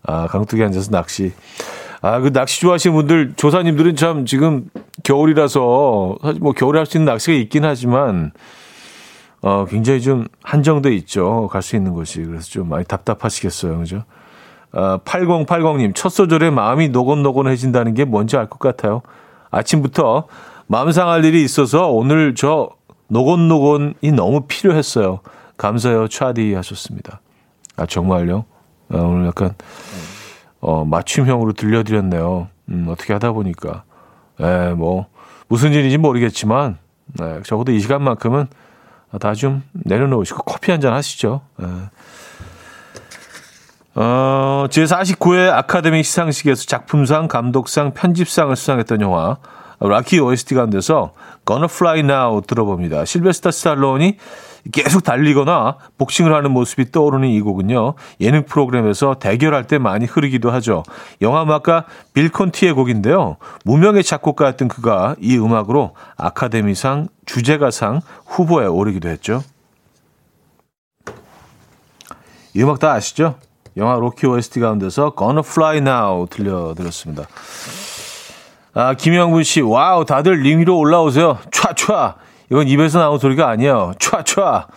아, 0.04 0.28
강둑에 0.28 0.64
앉아서 0.64 0.90
낚시. 0.92 1.34
아, 2.02 2.20
그 2.22 2.32
낚시 2.32 2.62
좋아하시는 2.62 2.96
분들, 2.96 3.34
조사님들은 3.36 3.96
참 3.98 4.26
지금 4.26 4.70
겨울이라서, 5.04 6.18
사실 6.22 6.40
뭐 6.40 6.54
겨울에 6.54 6.80
할 6.80 6.86
수 6.86 6.98
있는 6.98 7.12
낚시가 7.12 7.36
있긴 7.38 7.66
하지만, 7.66 8.32
어, 9.42 9.66
굉장히 9.66 10.00
좀 10.02 10.28
한정돼 10.44 10.94
있죠. 10.96 11.50
갈 11.52 11.62
수 11.62 11.76
있는 11.76 11.92
곳이. 11.94 12.24
그래서 12.24 12.46
좀 12.50 12.70
많이 12.70 12.86
답답하시겠어요. 12.86 13.80
그죠? 13.80 14.04
어, 14.74 14.98
8080님, 15.04 15.94
첫 15.96 16.10
소절에 16.10 16.50
마음이 16.50 16.90
노곤노곤해진다는 16.90 17.94
게 17.94 18.06
뭔지 18.06 18.38
알 18.38 18.48
것 18.50 18.60
같아요. 18.60 19.02
아침부터 19.50 20.28
마음 20.68 20.92
상할 20.92 21.24
일이 21.26 21.44
있어서 21.44 21.90
오늘 21.90 22.36
저 22.36 22.70
노곤노곤이 23.08 24.12
너무 24.16 24.42
필요했어요. 24.48 25.22
감사해요. 25.58 26.08
차디 26.08 26.54
하셨습니다. 26.54 27.22
아, 27.78 27.86
정말요? 27.86 28.46
아, 28.92 28.98
오늘 28.98 29.28
약간, 29.28 29.54
어, 30.60 30.84
맞춤형으로 30.86 31.54
들려드렸네요. 31.54 32.48
음, 32.70 32.88
어떻게 32.90 33.14
하다 33.14 33.32
보니까. 33.32 33.84
에, 34.40 34.74
뭐, 34.74 35.08
무슨 35.48 35.72
일인지 35.72 35.98
모르겠지만, 35.98 36.78
네, 37.20 37.40
적어도 37.44 37.72
이 37.72 37.80
시간만큼은 37.80 38.48
다 39.22 39.34
좀 39.34 39.64
내려놓으시고 39.74 40.44
커피 40.44 40.72
한 40.72 40.82
잔 40.82 40.94
하시죠. 40.94 41.42
예. 41.62 41.66
어, 44.00 44.68
제49회 44.70 45.50
아카데미 45.52 46.04
시상식에서 46.04 46.66
작품상, 46.66 47.28
감독상, 47.28 47.96
편집상을 47.96 48.56
수상했던 48.56 49.02
영화 49.02 49.38
라키 49.80 50.20
OST 50.20 50.54
가운데서 50.54 51.14
Gonna 51.48 51.68
Fly 51.68 52.00
Now 52.02 52.42
들어봅니다. 52.42 53.06
실베스타 53.06 53.50
스탈론이 53.50 54.18
계속 54.72 55.04
달리거나 55.04 55.78
복싱을 55.98 56.32
하는 56.32 56.52
모습이 56.52 56.92
떠오르는 56.92 57.28
이 57.30 57.42
곡은요. 57.42 57.96
예능 58.22 58.46
프로그램에서 58.46 59.16
대결할 59.16 59.66
때 59.66 59.80
많이 59.80 60.06
흐르기도 60.06 60.52
하죠. 60.52 60.84
영화 61.24 61.42
음악가 61.42 61.86
빌 62.14 62.30
콘티의 62.30 62.74
곡인데요. 62.74 63.38
무명의 63.66 64.04
작곡가였던 64.04 64.68
그가 64.68 65.16
이 65.20 65.40
음악으로 65.40 65.96
아카데미상 66.18 67.08
주제가상 67.26 68.02
후보에 68.28 68.68
오르기도 68.68 69.10
했죠. 69.10 69.42
이 72.54 72.62
음악 72.62 72.78
다 72.78 72.92
아시죠? 72.92 73.36
영화 73.78 73.96
로키 73.96 74.26
OST 74.26 74.60
가운데서 74.60 75.14
Gonna 75.18 75.40
Fly 75.46 75.78
Now 75.78 76.28
들려드렸습니다. 76.30 77.28
아, 78.74 78.94
김영분 78.96 79.44
씨, 79.44 79.62
wow, 79.62 80.06
다들 80.06 80.42
링 80.42 80.60
위로 80.60 80.78
올라오세요. 80.78 81.38
촤촤. 81.52 82.16
이건 82.52 82.68
입에서 82.68 83.00
나오는 83.00 83.20
소리가 83.20 83.50
아니에요. 83.50 83.94
촤촤. 84.00 84.42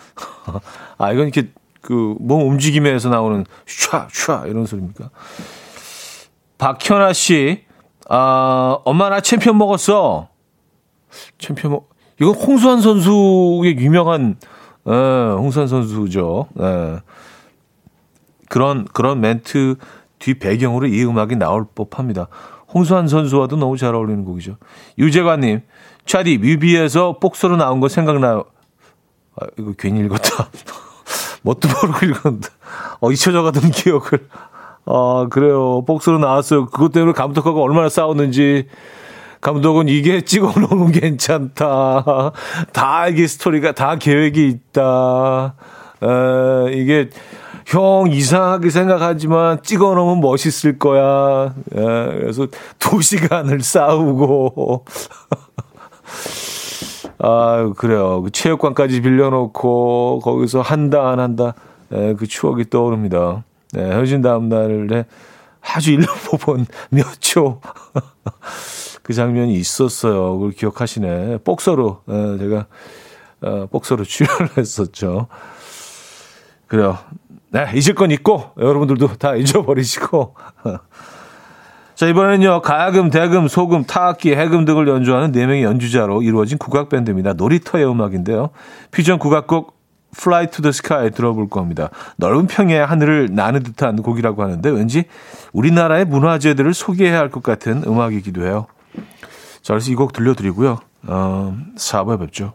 아, 0.99 1.12
이건 1.12 1.29
이렇게 1.29 1.49
그 1.81 2.14
몸 2.20 2.47
움직임에서 2.49 3.09
나오는 3.09 3.45
촤촤 3.66 4.49
이런 4.49 4.66
소리입니까? 4.66 5.11
박현아 6.59 7.14
씨, 7.14 7.64
아, 8.09 8.79
엄마 8.85 9.09
나 9.09 9.20
챔피언 9.20 9.57
먹었어. 9.57 10.29
챔피언 11.39 11.72
먹, 11.72 11.89
이건 12.20 12.35
홍수환 12.35 12.83
선수의 12.83 13.77
유명한, 13.79 14.37
에, 14.87 14.93
예, 14.93 15.33
홍수환 15.33 15.68
선수죠. 15.68 16.49
에. 16.61 16.99
예. 18.51 18.53
그런, 18.53 18.84
그런 18.92 19.20
멘트 19.20 19.76
뒤 20.18 20.34
배경으로 20.34 20.88
이 20.88 21.05
음악이 21.05 21.36
나올 21.36 21.66
법합니다. 21.74 22.28
홍수환 22.72 23.09
선수와도 23.09 23.57
너무 23.57 23.76
잘 23.76 23.94
어울리는 23.94 24.24
곡이죠. 24.24 24.57
유재관님, 24.98 25.62
차디 26.07 26.38
뮤비에서 26.38 27.18
복서로 27.18 27.57
나온 27.57 27.80
거 27.80 27.88
생각나요? 27.88 28.44
아, 29.36 29.46
이거 29.59 29.72
괜히 29.78 30.01
읽었다. 30.01 30.51
뭣도 31.42 31.68
모르고 31.68 32.07
읽었는데. 32.07 32.48
어, 33.01 33.11
잊혀져 33.11 33.42
가던 33.42 33.70
기억을. 33.72 34.28
아, 34.84 35.26
그래요. 35.30 35.84
복서로 35.84 36.18
나왔어요. 36.18 36.66
그것 36.66 36.92
때문에 36.92 37.12
감독하고 37.12 37.62
얼마나 37.62 37.88
싸웠는지. 37.88 38.66
감독은 39.40 39.88
이게 39.88 40.20
찍어 40.20 40.53
놓으면 40.61 40.92
괜찮다. 40.92 42.32
다 42.72 43.09
이게 43.09 43.26
스토리가 43.26 43.72
다 43.72 43.96
계획이 43.96 44.48
있다. 44.48 45.55
에, 46.03 46.72
이게 46.74 47.09
형 47.67 48.07
이상하게 48.11 48.71
생각하지만 48.71 49.63
찍어 49.63 49.95
놓으면 49.95 50.21
멋있을 50.21 50.79
거야. 50.79 51.55
예, 51.75 51.81
그래서 51.81 52.47
두 52.79 53.03
시간을 53.03 53.63
싸우고. 53.63 54.85
아, 57.19 57.73
그래요. 57.77 58.23
그 58.23 58.31
체육관까지 58.31 59.03
빌려놓고 59.03 60.21
거기서 60.23 60.63
한다 60.63 61.11
안 61.11 61.21
한다. 61.21 61.55
예, 61.93 62.15
그 62.15 62.27
추억이 62.27 62.71
떠오릅니다. 62.71 63.45
네, 63.73 63.85
헤어진 63.85 64.23
다음 64.23 64.49
날에 64.49 65.05
아주 65.61 65.93
일로 65.93 66.07
뽑은 66.31 66.67
몇 66.91 67.21
초. 67.21 67.61
그 69.03 69.13
장면이 69.13 69.55
있었어요. 69.55 70.35
그걸 70.35 70.53
기억하시네. 70.53 71.39
복서로, 71.39 72.03
예, 72.09 72.39
제가, 72.39 72.67
어, 73.43 73.67
복서로 73.71 74.05
출연을 74.05 74.57
했었죠. 74.57 75.27
그래요. 76.69 76.99
네, 77.53 77.66
잊을 77.74 77.94
건 77.94 78.11
있고, 78.12 78.51
여러분들도 78.59 79.16
다 79.16 79.34
잊어버리시고. 79.36 80.34
자, 81.94 82.07
이번에는요, 82.07 82.62
가야금, 82.62 83.11
대금, 83.11 83.48
소금, 83.48 83.84
타악기, 83.84 84.34
해금 84.34 84.64
등을 84.64 84.88
연주하는 84.88 85.32
4명의 85.32 85.62
연주자로 85.62 86.22
이루어진 86.22 86.57
국악밴드입니다. 86.59 87.34
놀이터의 87.34 87.86
음악인데요. 87.90 88.51
퓨전 88.92 89.18
국악곡 89.18 89.78
Fly 90.16 90.46
to 90.51 90.62
the 90.62 90.70
Sky 90.70 91.11
들어볼 91.11 91.48
겁니다. 91.51 91.90
넓은 92.16 92.46
평야의 92.48 92.84
하늘을 92.84 93.28
나는 93.32 93.62
듯한 93.62 94.03
곡이라고 94.03 94.42
하는데 94.42 94.68
왠지 94.70 95.05
우리나라의 95.53 96.05
문화재들을 96.05 96.74
소개해야 96.74 97.18
할 97.18 97.30
것 97.30 97.42
같은 97.44 97.84
음악이기도 97.84 98.44
해요. 98.44 98.66
자, 99.62 99.74
그래서 99.74 99.92
이 99.92 99.94
곡 99.94 100.12
들려드리고요. 100.12 100.78
어, 101.07 101.57
4부에 101.76 102.18
뵙죠. 102.18 102.55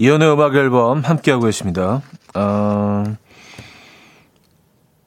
이연의 0.00 0.32
음악 0.32 0.54
앨범 0.54 1.00
함께하고 1.00 1.44
계십니다. 1.46 2.02
어, 2.34 3.04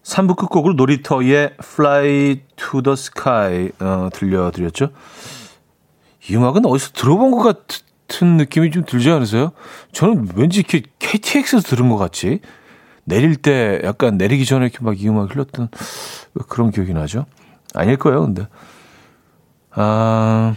3부 0.04 0.36
끝곡으로 0.36 0.74
놀이터의 0.74 1.54
Fly 1.64 2.42
to 2.58 2.82
the 2.82 2.94
Sky 2.94 3.72
어, 3.80 4.10
들려드렸죠. 4.12 4.89
이 6.30 6.36
음악은 6.36 6.66
어디서 6.66 6.92
들어본 6.92 7.32
것 7.32 7.42
같은 7.42 8.36
느낌이 8.36 8.72
좀 8.72 8.84
들지 8.84 9.10
않으세요? 9.10 9.54
저는 9.94 10.28
왠지 10.36 10.60
이렇게 10.60 10.84
KTX에서 11.00 11.62
들은 11.62 11.88
것 11.89 11.96
같지. 11.96 12.42
내릴 13.06 13.38
때 13.38 13.80
약간 13.86 14.18
내리기 14.18 14.46
전에 14.46 14.66
이렇게 14.66 14.84
막 14.84 14.96
이 14.98 15.08
음악 15.08 15.34
흘렀던 15.34 15.70
그런 16.50 16.70
기억이 16.70 16.94
나죠. 16.94 17.26
아닐 17.74 17.96
거예요, 17.96 18.22
근데. 18.24 18.46
아, 19.72 20.54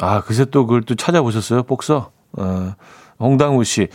아, 0.00 0.20
그새 0.22 0.44
또 0.46 0.66
그걸 0.66 0.82
또 0.82 0.96
찾아보셨어요, 0.96 1.62
복서? 1.62 2.10
어, 2.32 2.74
홍당우 3.20 3.64
씨. 3.64 3.88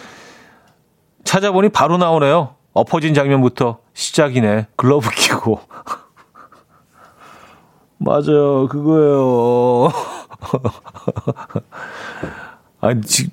찾아보니 1.24 1.70
바로 1.70 1.98
나오네요. 1.98 2.56
엎어진 2.74 3.14
장면부터 3.14 3.80
시작이네. 3.94 4.68
글러브 4.76 5.10
끼고. 5.12 5.62
맞아요. 7.98 8.68
그거예요. 8.68 9.92
아니, 12.82 13.02
지, 13.02 13.30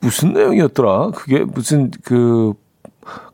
무슨 0.00 0.32
내용이었더라? 0.32 1.10
그게 1.10 1.40
무슨 1.40 1.90
그, 2.04 2.52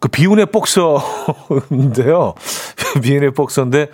그 0.00 0.08
비운의 0.08 0.46
복서인데요. 0.46 2.34
비운의 3.02 3.32
복서인데, 3.32 3.90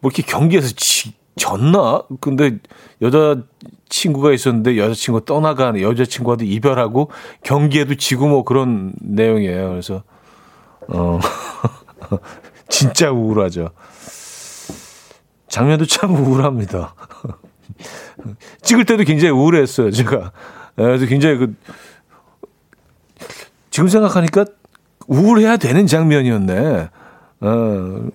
뭐 0.00 0.10
이렇게 0.10 0.22
경기에서 0.22 0.68
지, 0.76 1.14
졌나? 1.36 2.02
근데 2.20 2.58
여자 3.02 3.42
친구가 3.88 4.32
있었는데 4.32 4.78
여자친구 4.78 5.24
떠나가는 5.24 5.80
여자친구와도 5.80 6.44
이별하고 6.44 7.10
경기에도 7.42 7.94
지고 7.96 8.28
뭐 8.28 8.44
그런 8.44 8.92
내용이에요. 9.00 9.70
그래서 9.70 10.02
어 10.88 11.18
진짜 12.68 13.10
우울하죠. 13.10 13.70
장면도 15.48 15.86
참 15.86 16.14
우울합니다. 16.14 16.94
찍을 18.62 18.84
때도 18.84 19.04
굉장히 19.04 19.30
우울했어요. 19.32 19.90
제가 19.90 20.32
그래서 20.76 21.06
굉장히 21.06 21.36
그 21.38 21.54
지금 23.70 23.88
생각하니까 23.88 24.44
우울해야 25.06 25.56
되는 25.56 25.86
장면이었네. 25.86 26.88
어, 27.40 28.06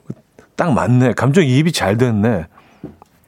딱 0.55 0.73
맞네. 0.73 1.13
감정 1.13 1.45
이입이 1.45 1.71
잘 1.71 1.97
됐네. 1.97 2.47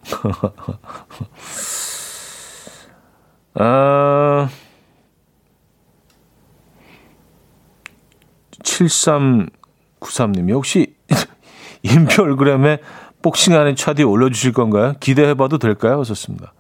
아, 3.56 4.50
7393님이 8.64 10.54
혹시 10.54 10.96
인표 11.84 12.24
얼그램에 12.24 12.80
복싱하는 13.22 13.76
차디 13.76 14.04
올려주실 14.04 14.54
건가요? 14.54 14.94
기대해봐도 15.00 15.58
될까요? 15.58 16.00
하셨습니다. 16.00 16.54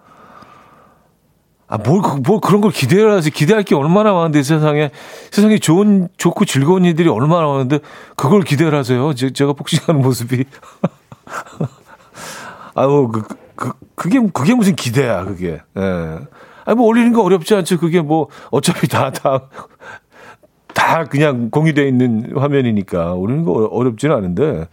아, 1.68 1.78
뭘, 1.78 2.02
뭐 2.26 2.42
그런 2.42 2.60
걸 2.60 2.72
기대를 2.72 3.14
하지. 3.14 3.32
기대할 3.32 3.64
게 3.64 3.76
얼마나 3.76 4.12
많은데, 4.12 4.44
세상에. 4.44 4.92
세상에 5.32 5.58
좋은, 5.58 6.10
좋고 6.18 6.44
즐거운 6.44 6.84
일들이 6.84 7.08
얼마나 7.08 7.48
많은데, 7.48 7.80
그걸 8.18 8.42
기대를 8.42 8.78
하세요. 8.78 9.14
제, 9.14 9.32
제가 9.32 9.54
복싱하는 9.54 10.02
모습이. 10.02 10.44
아우, 12.82 13.08
그, 13.10 13.22
그, 13.56 13.74
그게, 13.96 14.20
그게 14.34 14.56
무슨 14.56 14.76
기대야, 14.76 15.26
그게. 15.26 15.62
예. 15.78 16.18
아니, 16.66 16.76
뭐 16.76 16.88
올리는 16.88 17.14
거 17.14 17.24
어렵지 17.24 17.54
않죠. 17.56 17.80
그게 17.80 18.02
뭐 18.02 18.28
어차피 18.50 18.88
다, 18.88 19.12
다, 19.12 19.50
다 20.74 21.06
그냥 21.06 21.50
공유되어 21.52 21.86
있는 21.86 22.34
화면이니까 22.36 23.14
올리는 23.14 23.44
거 23.44 23.68
어렵지는 23.72 24.16
않은데 24.16 24.68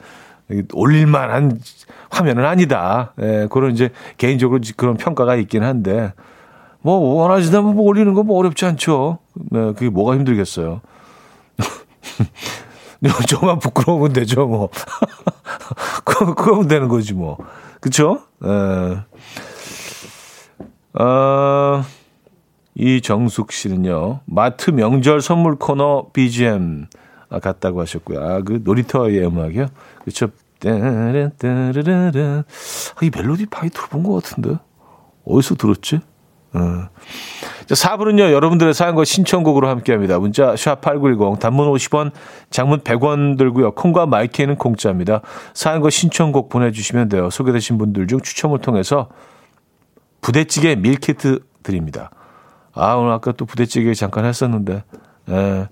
올릴만한 0.73 1.61
화면은 2.11 2.45
아니다. 2.47 3.13
예, 3.21 3.47
그런 3.51 3.73
이제 3.73 3.91
개인적으로 4.17 4.61
그런 4.77 4.97
평가가 4.97 5.37
있긴 5.37 5.63
한데 5.63 6.13
뭐 6.81 6.97
원하시다면 7.23 7.75
뭐 7.75 7.85
올리는 7.85 8.15
거 8.15 8.23
뭐 8.23 8.39
어렵지 8.39 8.65
않죠. 8.65 9.19
네, 9.51 9.61
그게 9.73 9.91
뭐가 9.91 10.15
힘들겠어요. 10.15 10.81
저만 13.29 13.59
부끄러우면 13.59 14.13
되죠, 14.13 14.47
뭐. 14.47 14.71
그러면 16.37 16.69
되는 16.69 16.89
거지, 16.89 17.15
뭐. 17.15 17.39
그쵸? 17.81 18.23
예. 18.45 19.03
어, 21.01 21.85
이정숙 22.75 23.53
씨는요, 23.53 24.21
마트 24.27 24.71
명절 24.71 25.21
선물 25.21 25.57
코너 25.57 26.09
BGM 26.13 26.87
같다고 27.43 27.81
하셨고요. 27.81 28.21
아, 28.21 28.41
그 28.43 28.61
놀이터의 28.65 29.25
음악이요? 29.27 29.67
그쵸. 30.05 30.29
따르르르르. 30.61 32.43
아, 32.97 33.05
이 33.05 33.11
멜로디 33.15 33.47
많이 33.51 33.71
들어본 33.71 34.03
것 34.03 34.23
같은데? 34.23 34.59
어디서 35.25 35.55
들었지? 35.55 36.01
어. 36.55 36.89
자, 37.67 37.75
4부는요, 37.75 38.33
여러분들의 38.33 38.73
사연과 38.73 39.05
신청곡으로 39.05 39.69
함께 39.69 39.93
합니다. 39.93 40.19
문자, 40.19 40.55
샵8910, 40.55 41.39
단문 41.39 41.71
50원, 41.73 42.13
장문 42.51 42.81
100원 42.81 43.37
들고요. 43.37 43.73
콩과 43.73 44.07
마이키는 44.07 44.57
공짜입니다. 44.57 45.21
사연과 45.53 45.91
신청곡 45.91 46.49
보내주시면 46.49 47.11
돼요. 47.11 47.29
소개되신 47.29 47.77
분들 47.77 48.07
중 48.07 48.21
추첨을 48.21 48.61
통해서 48.61 49.09
부대찌개 50.23 50.75
밀키트 50.77 51.41
드립니다. 51.63 52.11
아, 52.73 52.95
오늘 52.95 53.13
아까 53.13 53.33
또 53.33 53.45
부대찌개 53.45 53.93
잠깐 53.93 54.25
했었는데. 54.25 54.85
예. 55.29 55.69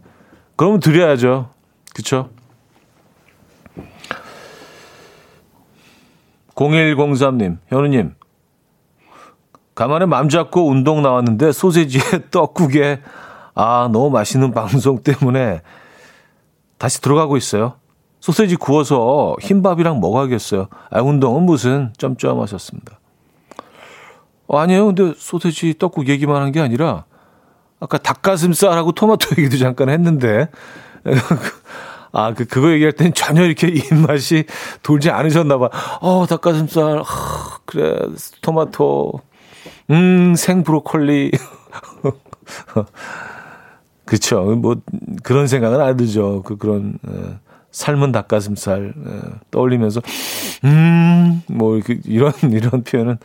그러면 0.56 0.80
드려야죠. 0.80 1.50
그쵸? 1.94 2.30
0103님, 6.56 7.58
현우님, 7.68 8.14
가만히 9.76 10.06
맘 10.06 10.28
잡고 10.28 10.68
운동 10.68 11.02
나왔는데 11.02 11.52
소세지에 11.52 12.00
떡국에 12.32 13.00
아, 13.54 13.88
너무 13.92 14.10
맛있는 14.10 14.52
방송 14.52 15.02
때문에 15.02 15.60
다시 16.78 17.00
들어가고 17.00 17.36
있어요. 17.36 17.74
소세지 18.20 18.56
구워서 18.56 19.36
흰밥이랑 19.40 20.00
먹어야겠어요. 20.00 20.66
아, 20.90 21.00
운동은 21.00 21.44
무슨 21.44 21.92
점점 21.98 22.40
하셨습니다. 22.40 22.98
어, 24.48 24.58
아니에요. 24.58 24.86
근데 24.86 25.12
소세지 25.16 25.74
떡국 25.78 26.08
얘기만 26.08 26.42
한 26.42 26.50
게 26.52 26.60
아니라 26.60 27.04
아까 27.78 27.98
닭가슴살하고 27.98 28.92
토마토 28.92 29.36
얘기도 29.38 29.58
잠깐 29.58 29.90
했는데 29.90 30.48
아, 32.12 32.32
그, 32.32 32.46
그거 32.46 32.70
얘기할 32.72 32.92
땐 32.92 33.12
전혀 33.12 33.42
이렇게 33.44 33.68
입맛이 33.68 34.44
돌지 34.82 35.10
않으셨나봐. 35.10 35.68
어, 36.00 36.26
닭가슴살, 36.26 37.00
아, 37.00 37.58
그래, 37.66 37.98
토마토, 38.40 39.20
음, 39.90 40.34
생 40.36 40.62
브로콜리. 40.62 41.32
그쵸. 44.04 44.42
뭐, 44.42 44.76
그런 45.22 45.46
생각은 45.46 45.80
안 45.80 45.96
들죠. 45.96 46.42
그, 46.44 46.56
그런, 46.56 46.98
에, 47.08 47.38
삶은 47.70 48.12
닭가슴살, 48.12 48.94
에, 48.96 49.20
떠올리면서, 49.50 50.00
음, 50.64 51.42
뭐, 51.48 51.76
이렇게, 51.76 52.00
이런, 52.04 52.32
이런 52.50 52.84
표현은 52.84 53.18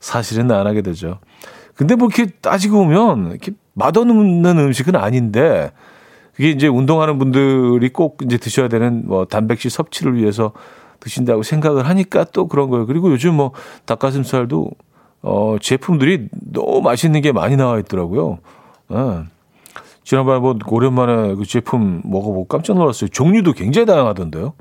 사실은 0.00 0.50
안 0.50 0.66
하게 0.66 0.82
되죠. 0.82 1.18
근데 1.74 1.94
뭐 1.94 2.08
이렇게 2.08 2.32
따지고 2.40 2.84
보면, 2.84 3.30
이렇게 3.30 3.52
맛없는 3.74 4.58
음식은 4.58 4.96
아닌데, 4.96 5.70
그게 6.34 6.50
이제 6.50 6.68
운동하는 6.68 7.18
분들이 7.18 7.90
꼭 7.90 8.18
이제 8.24 8.38
드셔야 8.38 8.68
되는 8.68 9.02
뭐 9.06 9.26
단백질 9.26 9.70
섭취를 9.70 10.16
위해서 10.16 10.52
드신다고 11.00 11.42
생각을 11.42 11.86
하니까 11.86 12.24
또 12.24 12.48
그런 12.48 12.70
거예요. 12.70 12.86
그리고 12.86 13.10
요즘 13.10 13.34
뭐 13.34 13.52
닭가슴살도 13.84 14.70
어 15.22 15.56
제품들이 15.60 16.28
너무 16.52 16.80
맛있는 16.80 17.20
게 17.20 17.32
많이 17.32 17.56
나와 17.56 17.78
있더라고요. 17.78 18.38
예. 18.92 19.24
지난번에 20.04 20.40
뭐 20.40 20.56
오랜만에 20.66 21.34
그 21.34 21.44
제품 21.44 22.00
먹어보고 22.04 22.46
깜짝 22.46 22.76
놀랐어요. 22.76 23.08
종류도 23.08 23.52
굉장히 23.52 23.86
다양하던데요. 23.86 24.54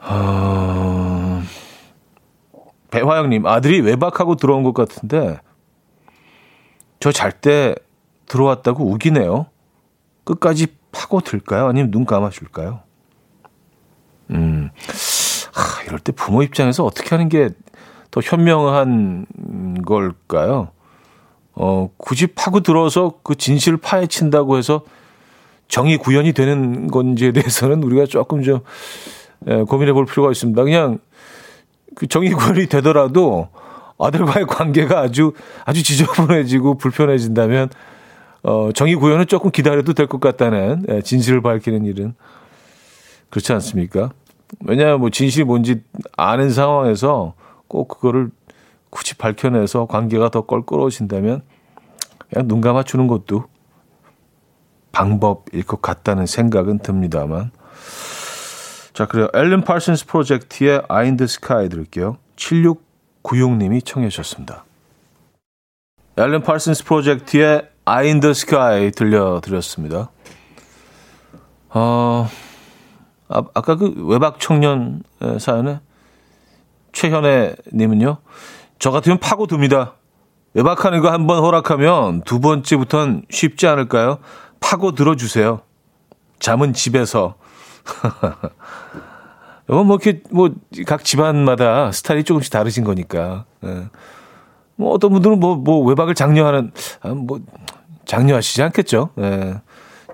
아... 0.00 1.42
배화영님 2.90 3.46
아들이 3.46 3.80
외박하고 3.80 4.36
들어온 4.36 4.62
것 4.62 4.74
같은데 4.74 5.38
저 7.00 7.12
잘 7.12 7.32
때 7.32 7.74
들어왔다고 8.26 8.84
우기네요. 8.84 9.46
끝까지 10.24 10.68
파고들까요? 10.92 11.66
아니면 11.68 11.90
눈 11.90 12.04
감아줄까요? 12.04 12.80
음, 14.30 14.70
하, 15.52 15.82
이럴 15.84 16.00
때 16.00 16.10
부모 16.10 16.42
입장에서 16.42 16.84
어떻게 16.84 17.10
하는 17.10 17.28
게 17.28 17.50
더 18.16 18.22
현명한 18.24 19.82
걸까요? 19.84 20.68
어, 21.52 21.90
굳이 21.98 22.26
파고 22.26 22.60
들어서 22.60 23.12
그 23.22 23.34
진실을 23.34 23.76
파헤친다고 23.76 24.56
해서 24.56 24.80
정의 25.68 25.98
구현이 25.98 26.32
되는 26.32 26.86
건지에 26.86 27.32
대해서는 27.32 27.82
우리가 27.82 28.06
조금 28.06 28.42
좀 28.42 28.60
예, 29.48 29.56
고민해 29.64 29.92
볼 29.92 30.06
필요가 30.06 30.30
있습니다. 30.30 30.64
그냥 30.64 30.98
그 31.94 32.06
정의 32.06 32.30
구현이 32.32 32.68
되더라도 32.68 33.48
아들과의 33.98 34.46
관계가 34.46 34.98
아주 34.98 35.34
아주 35.66 35.82
지저분해지고 35.82 36.78
불편해진다면 36.78 37.68
어, 38.44 38.70
정의 38.72 38.94
구현은 38.94 39.26
조금 39.26 39.50
기다려도 39.50 39.92
될 39.92 40.06
것 40.06 40.22
같다는 40.22 40.86
예, 40.88 41.02
진실을 41.02 41.42
밝히는 41.42 41.84
일은 41.84 42.14
그렇지 43.28 43.52
않습니까? 43.52 44.08
왜냐하면 44.64 45.00
뭐 45.00 45.10
진실이 45.10 45.44
뭔지 45.44 45.82
아는 46.16 46.48
상황에서 46.48 47.34
꼭 47.68 47.88
그거를 47.88 48.30
굳이 48.90 49.14
밝혀내서 49.14 49.86
관계가 49.86 50.30
더 50.30 50.42
껄끄러워진다면 50.42 51.42
그냥 52.28 52.48
눈 52.48 52.60
감아주는 52.60 53.06
것도 53.06 53.44
방법일 54.92 55.64
것 55.64 55.82
같다는 55.82 56.26
생각은 56.26 56.78
듭니다만. 56.78 57.50
자, 58.94 59.04
그래요. 59.04 59.28
앨런 59.34 59.62
파슨스 59.62 60.06
프로젝트의 60.06 60.80
the 60.88 61.24
Sky 61.24 61.68
들을게요. 61.68 62.16
7696님이 62.36 63.84
청해 63.84 64.08
주셨습니다. 64.08 64.64
앨런 66.16 66.42
파슨스 66.42 66.84
프로젝트의 66.84 67.68
the 67.84 68.30
Sky 68.30 68.90
들려드렸습니다. 68.92 70.10
어, 71.68 72.26
아, 73.28 73.42
아까 73.52 73.76
그 73.76 73.92
외박 74.06 74.40
청년 74.40 75.02
사연에 75.38 75.80
최현애 77.00 77.56
님은요. 77.74 78.16
저 78.78 78.90
같으면 78.90 79.18
파고듭니다. 79.18 79.92
외박하는 80.54 81.02
거 81.02 81.10
한 81.10 81.26
번 81.26 81.40
허락하면 81.40 82.22
두 82.22 82.40
번째부턴 82.40 83.24
쉽지 83.30 83.66
않을까요? 83.66 84.16
파고 84.60 84.92
들어주세요. 84.92 85.60
잠은 86.38 86.72
집에서. 86.72 87.34
이건 89.68 89.86
뭐 89.86 89.98
이렇게 90.00 90.22
뭐 90.30 90.48
각 90.86 91.04
집안마다 91.04 91.92
스타일이 91.92 92.24
조금씩 92.24 92.50
다르신 92.50 92.82
거니까. 92.84 93.44
예. 93.64 93.88
뭐 94.76 94.92
어떤 94.92 95.10
분들은 95.12 95.38
뭐, 95.38 95.56
뭐 95.56 95.84
외박을 95.86 96.14
장려하는, 96.14 96.70
아, 97.02 97.08
뭐 97.08 97.40
장려하시지 98.06 98.62
않겠죠. 98.62 99.10
예. 99.18 99.60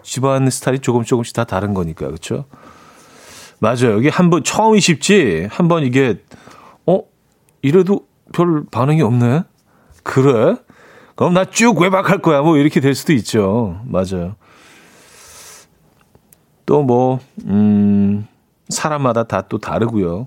집안 0.03 0.51
스타일이 0.51 0.80
조금 0.80 1.05
조금씩 1.05 1.35
다 1.37 1.45
다른 1.45 1.74
거니까. 1.74 2.07
그렇죠? 2.07 2.47
맞아요. 3.61 3.93
여기 3.95 4.09
한 4.09 4.30
번 4.30 4.43
처음이 4.43 4.80
쉽지. 4.80 5.47
한 5.53 5.68
번 5.68 5.85
이게 5.85 6.11
어 6.11 6.41
이래도 7.62 8.06
별 8.32 8.64
반응이 8.70 9.02
없네. 9.02 9.44
그래? 10.02 10.56
그럼 11.16 11.34
나 11.34 11.44
쭉 11.44 11.80
외박할 11.80 12.18
거야. 12.18 12.42
뭐 12.42 12.56
이렇게 12.56 12.80
될 12.80 12.94
수도 12.94 13.12
있죠. 13.12 13.80
맞아요. 13.84 14.34
또 16.66 16.82
뭐, 16.82 17.18
음, 17.46 18.26
사람마다 18.68 19.24
다 19.24 19.42
또 19.48 19.58
다르고요. 19.58 20.26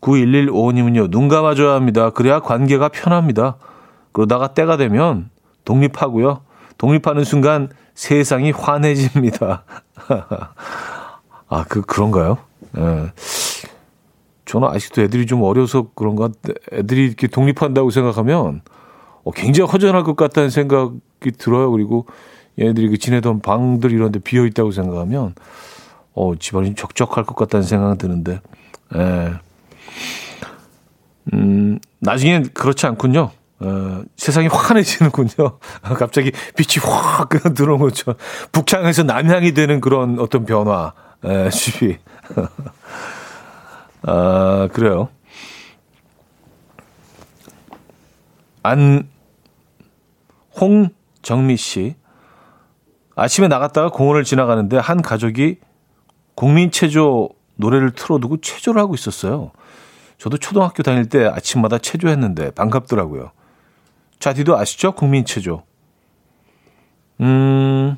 9115님은요, 0.00 1.10
눈 1.10 1.28
감아줘야 1.28 1.74
합니다. 1.74 2.10
그래야 2.10 2.40
관계가 2.40 2.88
편합니다. 2.88 3.56
그러다가 4.12 4.48
때가 4.48 4.76
되면 4.76 5.30
독립하고요. 5.64 6.42
독립하는 6.76 7.24
순간 7.24 7.68
세상이 7.94 8.50
환해집니다. 8.50 9.64
아, 11.48 11.64
그, 11.68 11.80
그런가요? 11.82 12.38
예. 12.76 13.12
저는 14.44 14.68
아직도 14.68 15.02
애들이 15.02 15.26
좀 15.26 15.42
어려서 15.42 15.88
그런가, 15.94 16.28
애들이 16.72 17.06
이렇게 17.06 17.26
독립한다고 17.26 17.90
생각하면 17.90 18.62
어, 19.24 19.30
굉장히 19.30 19.70
허전할 19.70 20.04
것 20.04 20.16
같다는 20.16 20.50
생각이 20.50 21.32
들어요. 21.38 21.70
그리고 21.70 22.06
얘네들이 22.58 22.88
그 22.90 22.98
지내던 22.98 23.40
방들 23.40 23.90
이런 23.90 24.12
데 24.12 24.18
비어 24.18 24.44
있다고 24.46 24.70
생각하면 24.70 25.34
어, 26.14 26.34
집안이 26.36 26.74
적적할 26.74 27.24
것 27.24 27.34
같다는 27.34 27.64
생각이 27.64 27.98
드는데, 27.98 28.40
예. 28.94 29.32
음, 31.32 31.78
나중엔 32.00 32.50
그렇지 32.54 32.86
않군요. 32.86 33.30
어, 33.60 34.02
세상이 34.16 34.48
환해지는군요. 34.48 35.58
갑자기 35.98 36.30
빛이 36.56 36.84
확 36.84 37.30
들어온 37.54 37.80
거죠. 37.80 38.14
북향에서 38.52 39.04
남향이 39.04 39.54
되는 39.54 39.80
그런 39.80 40.18
어떤 40.20 40.44
변화, 40.44 40.92
에, 41.24 41.50
집이. 41.50 41.96
아, 44.06 44.68
그래요. 44.72 45.08
안, 48.62 49.08
홍정미 50.60 51.56
씨. 51.56 51.96
아침에 53.16 53.48
나갔다가 53.48 53.90
공원을 53.90 54.24
지나가는데 54.24 54.76
한 54.78 55.00
가족이 55.00 55.58
국민체조 56.34 57.30
노래를 57.56 57.92
틀어두고 57.92 58.40
체조를 58.40 58.80
하고 58.80 58.94
있었어요. 58.94 59.52
저도 60.18 60.38
초등학교 60.38 60.82
다닐 60.82 61.08
때 61.08 61.24
아침마다 61.26 61.78
체조했는데 61.78 62.50
반갑더라고요. 62.52 63.30
자디도 64.18 64.56
아시죠? 64.56 64.92
국민체조. 64.92 65.62
음, 67.20 67.96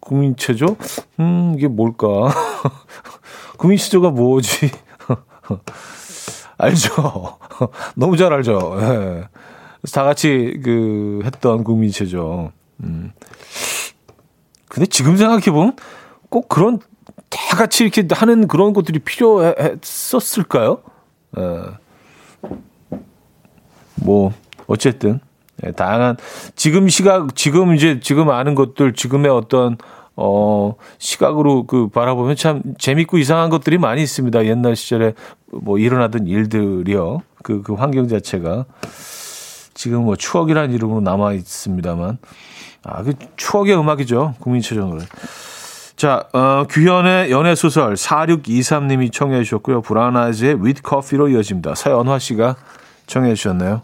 국민체조? 0.00 0.76
음, 1.20 1.54
이게 1.56 1.68
뭘까? 1.68 2.06
국민체조가 3.58 4.10
뭐지? 4.10 4.70
알죠. 6.58 7.38
너무 7.94 8.16
잘 8.16 8.32
알죠. 8.32 8.76
예. 8.80 9.28
다 9.92 10.04
같이 10.04 10.60
그 10.62 11.20
했던 11.24 11.64
국민체조. 11.64 12.52
음. 12.82 13.12
근데 14.68 14.86
지금 14.86 15.16
생각해보면 15.16 15.76
꼭 16.28 16.48
그런 16.48 16.78
다 17.30 17.56
같이 17.56 17.84
이렇게 17.84 18.06
하는 18.10 18.48
그런 18.48 18.72
것들이 18.72 18.98
필요했었을까요? 19.00 20.82
예. 21.38 21.42
뭐, 23.96 24.32
어쨌든. 24.66 25.20
예, 25.64 25.72
다양한, 25.72 26.16
지금 26.54 26.88
시각, 26.88 27.34
지금 27.34 27.74
이제, 27.74 27.98
지금 28.00 28.30
아는 28.30 28.54
것들, 28.54 28.94
지금의 28.94 29.30
어떤, 29.30 29.76
어, 30.20 30.74
시각으로 30.98 31.64
그 31.64 31.86
바라보면 31.88 32.34
참 32.34 32.60
재밌고 32.76 33.18
이상한 33.18 33.50
것들이 33.50 33.78
많이 33.78 34.02
있습니다. 34.02 34.46
옛날 34.46 34.74
시절에 34.74 35.14
뭐 35.52 35.78
일어나던 35.78 36.26
일들이요. 36.26 37.22
그, 37.44 37.62
그 37.62 37.74
환경 37.74 38.08
자체가. 38.08 38.64
지금 39.74 40.02
뭐 40.02 40.16
추억이라는 40.16 40.74
이름으로 40.74 41.00
남아 41.02 41.34
있습니다만. 41.34 42.18
아, 42.82 43.02
그 43.04 43.14
추억의 43.36 43.78
음악이죠. 43.78 44.34
국민체조 44.40 44.86
노래. 44.86 45.04
자, 45.94 46.28
어, 46.32 46.64
규현의 46.68 47.30
연애소설 47.30 47.94
4623님이 47.94 49.12
청해 49.12 49.44
주셨고요. 49.44 49.82
브라운 49.82 50.24
아이즈의 50.24 50.66
With 50.66 50.82
Coffee로 50.82 51.28
이어집니다. 51.28 51.76
서연화 51.76 52.18
씨가 52.18 52.56
청해 53.06 53.34
주셨네요. 53.34 53.82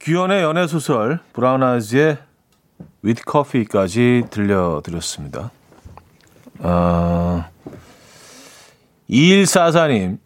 규현의 0.00 0.42
연애소설 0.42 1.20
브라운 1.34 1.62
아즈의 1.62 2.16
with 3.04 3.22
coffee까지 3.30 4.24
들려드렸습니다. 4.30 5.50
아, 6.62 7.48
2144님, 9.08 10.18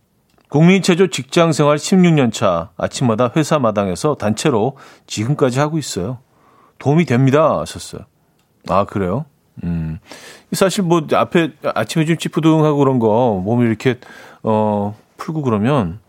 국민체조 0.48 1.08
직장생활 1.08 1.76
16년 1.78 2.32
차 2.32 2.70
아침마다 2.76 3.30
회사 3.36 3.58
마당에서 3.58 4.14
단체로 4.14 4.76
지금까지 5.06 5.58
하고 5.60 5.78
있어요. 5.78 6.18
도움이 6.78 7.04
됩니다. 7.06 7.60
하셨어요. 7.60 8.02
아, 8.68 8.84
그래요? 8.84 9.24
음. 9.62 9.98
사실 10.52 10.82
뭐 10.84 11.06
앞에 11.12 11.52
아침에 11.74 12.04
좀 12.04 12.16
찌푸둥하고 12.18 12.78
그런 12.78 12.98
거 12.98 13.40
몸이 13.44 13.64
이렇게 13.66 13.98
어 14.42 14.96
풀고 15.16 15.42
그러면 15.42 16.00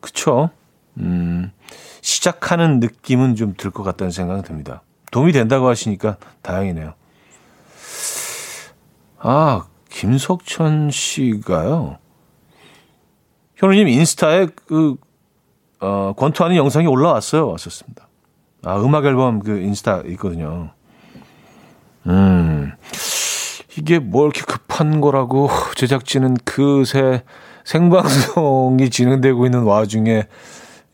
그쵸? 0.00 0.50
음. 0.98 1.52
시작하는 2.00 2.80
느낌은 2.80 3.36
좀 3.36 3.54
들 3.54 3.70
것 3.70 3.82
같다는 3.84 4.10
생각이 4.10 4.42
듭니다. 4.42 4.82
도움이 5.10 5.32
된다고 5.32 5.68
하시니까 5.68 6.16
다행이네요. 6.42 6.94
아, 9.18 9.66
김석천 9.90 10.90
씨가요. 10.90 11.98
현우님 13.56 13.88
인스타에 13.88 14.48
그, 14.66 14.96
어, 15.80 16.12
권투하는 16.16 16.56
영상이 16.56 16.86
올라왔어요. 16.86 17.48
왔었습니다. 17.48 18.08
아, 18.64 18.80
음악 18.80 19.04
앨범 19.04 19.40
그 19.40 19.58
인스타 19.58 20.02
있거든요. 20.10 20.70
음, 22.06 22.72
이게 23.76 23.98
뭐 23.98 24.24
이렇게 24.24 24.42
급한 24.42 25.00
거라고 25.00 25.48
제작진은 25.76 26.38
그새 26.44 27.22
생방송이 27.64 28.90
진행되고 28.90 29.46
있는 29.46 29.62
와중에 29.62 30.26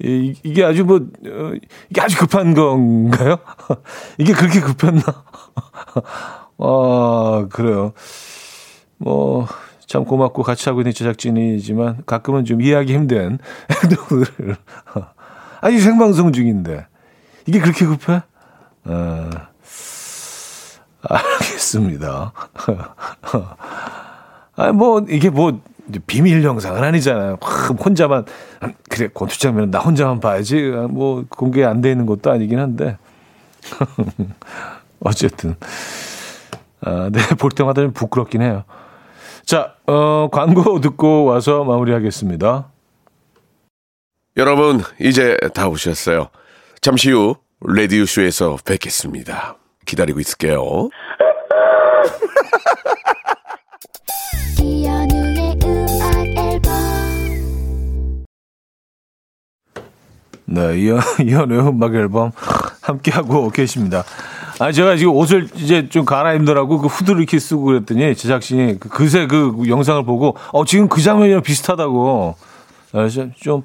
이, 0.02 0.34
이게 0.42 0.64
아주 0.64 0.84
뭐, 0.84 0.96
어, 0.96 1.52
이게 1.88 2.00
아주 2.00 2.18
급한 2.18 2.54
건가요? 2.54 3.38
이게 4.18 4.32
그렇게 4.32 4.60
급했나? 4.60 5.02
아, 6.58 7.46
그래요. 7.50 7.92
뭐, 8.98 9.46
참 9.86 10.04
고맙고 10.04 10.42
같이 10.42 10.68
하고 10.68 10.80
있는 10.80 10.92
제작진이지만 10.92 12.02
가끔은 12.06 12.44
좀 12.44 12.60
이해하기 12.60 12.92
힘든 12.92 13.38
행동들을. 13.82 14.56
아니, 15.60 15.78
생방송 15.78 16.32
중인데. 16.32 16.86
이게 17.46 17.60
그렇게 17.60 17.86
급해? 17.86 18.22
아, 18.84 19.30
알겠습니다. 21.08 22.32
아, 24.56 24.72
뭐, 24.72 25.04
이게 25.08 25.30
뭐, 25.30 25.60
비밀 26.06 26.42
영상은 26.44 26.82
아니잖아요. 26.82 27.38
혼자만 27.84 28.24
그래 28.88 29.08
권투 29.12 29.38
장면은 29.38 29.70
나 29.70 29.78
혼자만 29.80 30.20
봐야지. 30.20 30.62
뭐 30.90 31.24
공개 31.28 31.64
안 31.64 31.80
돼 31.80 31.90
있는 31.90 32.06
것도 32.06 32.30
아니긴 32.30 32.58
한데 32.58 32.96
어쨌든 35.00 35.56
아, 36.80 37.08
네, 37.12 37.20
볼 37.38 37.50
때마다 37.50 37.82
좀 37.82 37.92
부끄럽긴 37.92 38.42
해요. 38.42 38.64
자, 39.46 39.74
어, 39.86 40.28
광고 40.32 40.80
듣고 40.80 41.24
와서 41.24 41.64
마무리하겠습니다. 41.64 42.68
여러분, 44.36 44.82
이제 45.00 45.36
다 45.54 45.68
오셨어요. 45.68 46.28
잠시 46.80 47.10
후 47.10 47.36
레디오쇼에서 47.66 48.58
뵙겠습니다. 48.64 49.56
기다리고 49.86 50.20
있을게요. 50.20 50.88
네, 60.54 60.78
이현, 60.78 61.00
이현의 61.20 61.58
음악 61.58 61.94
앨범 61.94 62.30
함께하고 62.80 63.50
계십니다. 63.50 64.04
아, 64.60 64.70
제가 64.70 64.96
지금 64.96 65.14
옷을 65.14 65.48
이제 65.56 65.88
좀 65.88 66.04
갈아입느라고 66.04 66.78
그 66.78 66.86
후드를 66.86 67.18
이렇게 67.18 67.40
쓰고 67.40 67.64
그랬더니 67.64 68.14
제작진이 68.14 68.78
그 68.78 68.88
그새 68.88 69.26
그 69.26 69.64
영상을 69.66 70.04
보고 70.04 70.36
어, 70.52 70.64
지금 70.64 70.88
그 70.88 71.02
장면이랑 71.02 71.42
비슷하다고. 71.42 72.36
아, 72.92 73.08
좀, 73.08 73.32
좀, 73.36 73.62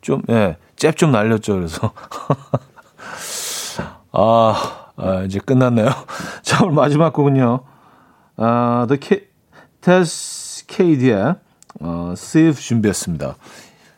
좀, 0.00 0.22
예, 0.30 0.56
잽 0.76 0.96
좀 0.96 1.12
날렸죠. 1.12 1.54
그래서. 1.54 1.92
아, 4.12 4.86
아, 4.96 5.22
이제 5.26 5.38
끝났네요. 5.38 5.90
자, 6.42 6.64
오늘 6.64 6.74
마지막 6.74 7.12
곡은요. 7.12 7.60
아, 8.38 8.86
The 8.88 8.98
K, 8.98 9.20
Tess 9.82 10.64
Kd의 10.66 11.34
어, 11.80 12.14
Save 12.16 12.54
준비했습니다. 12.54 13.36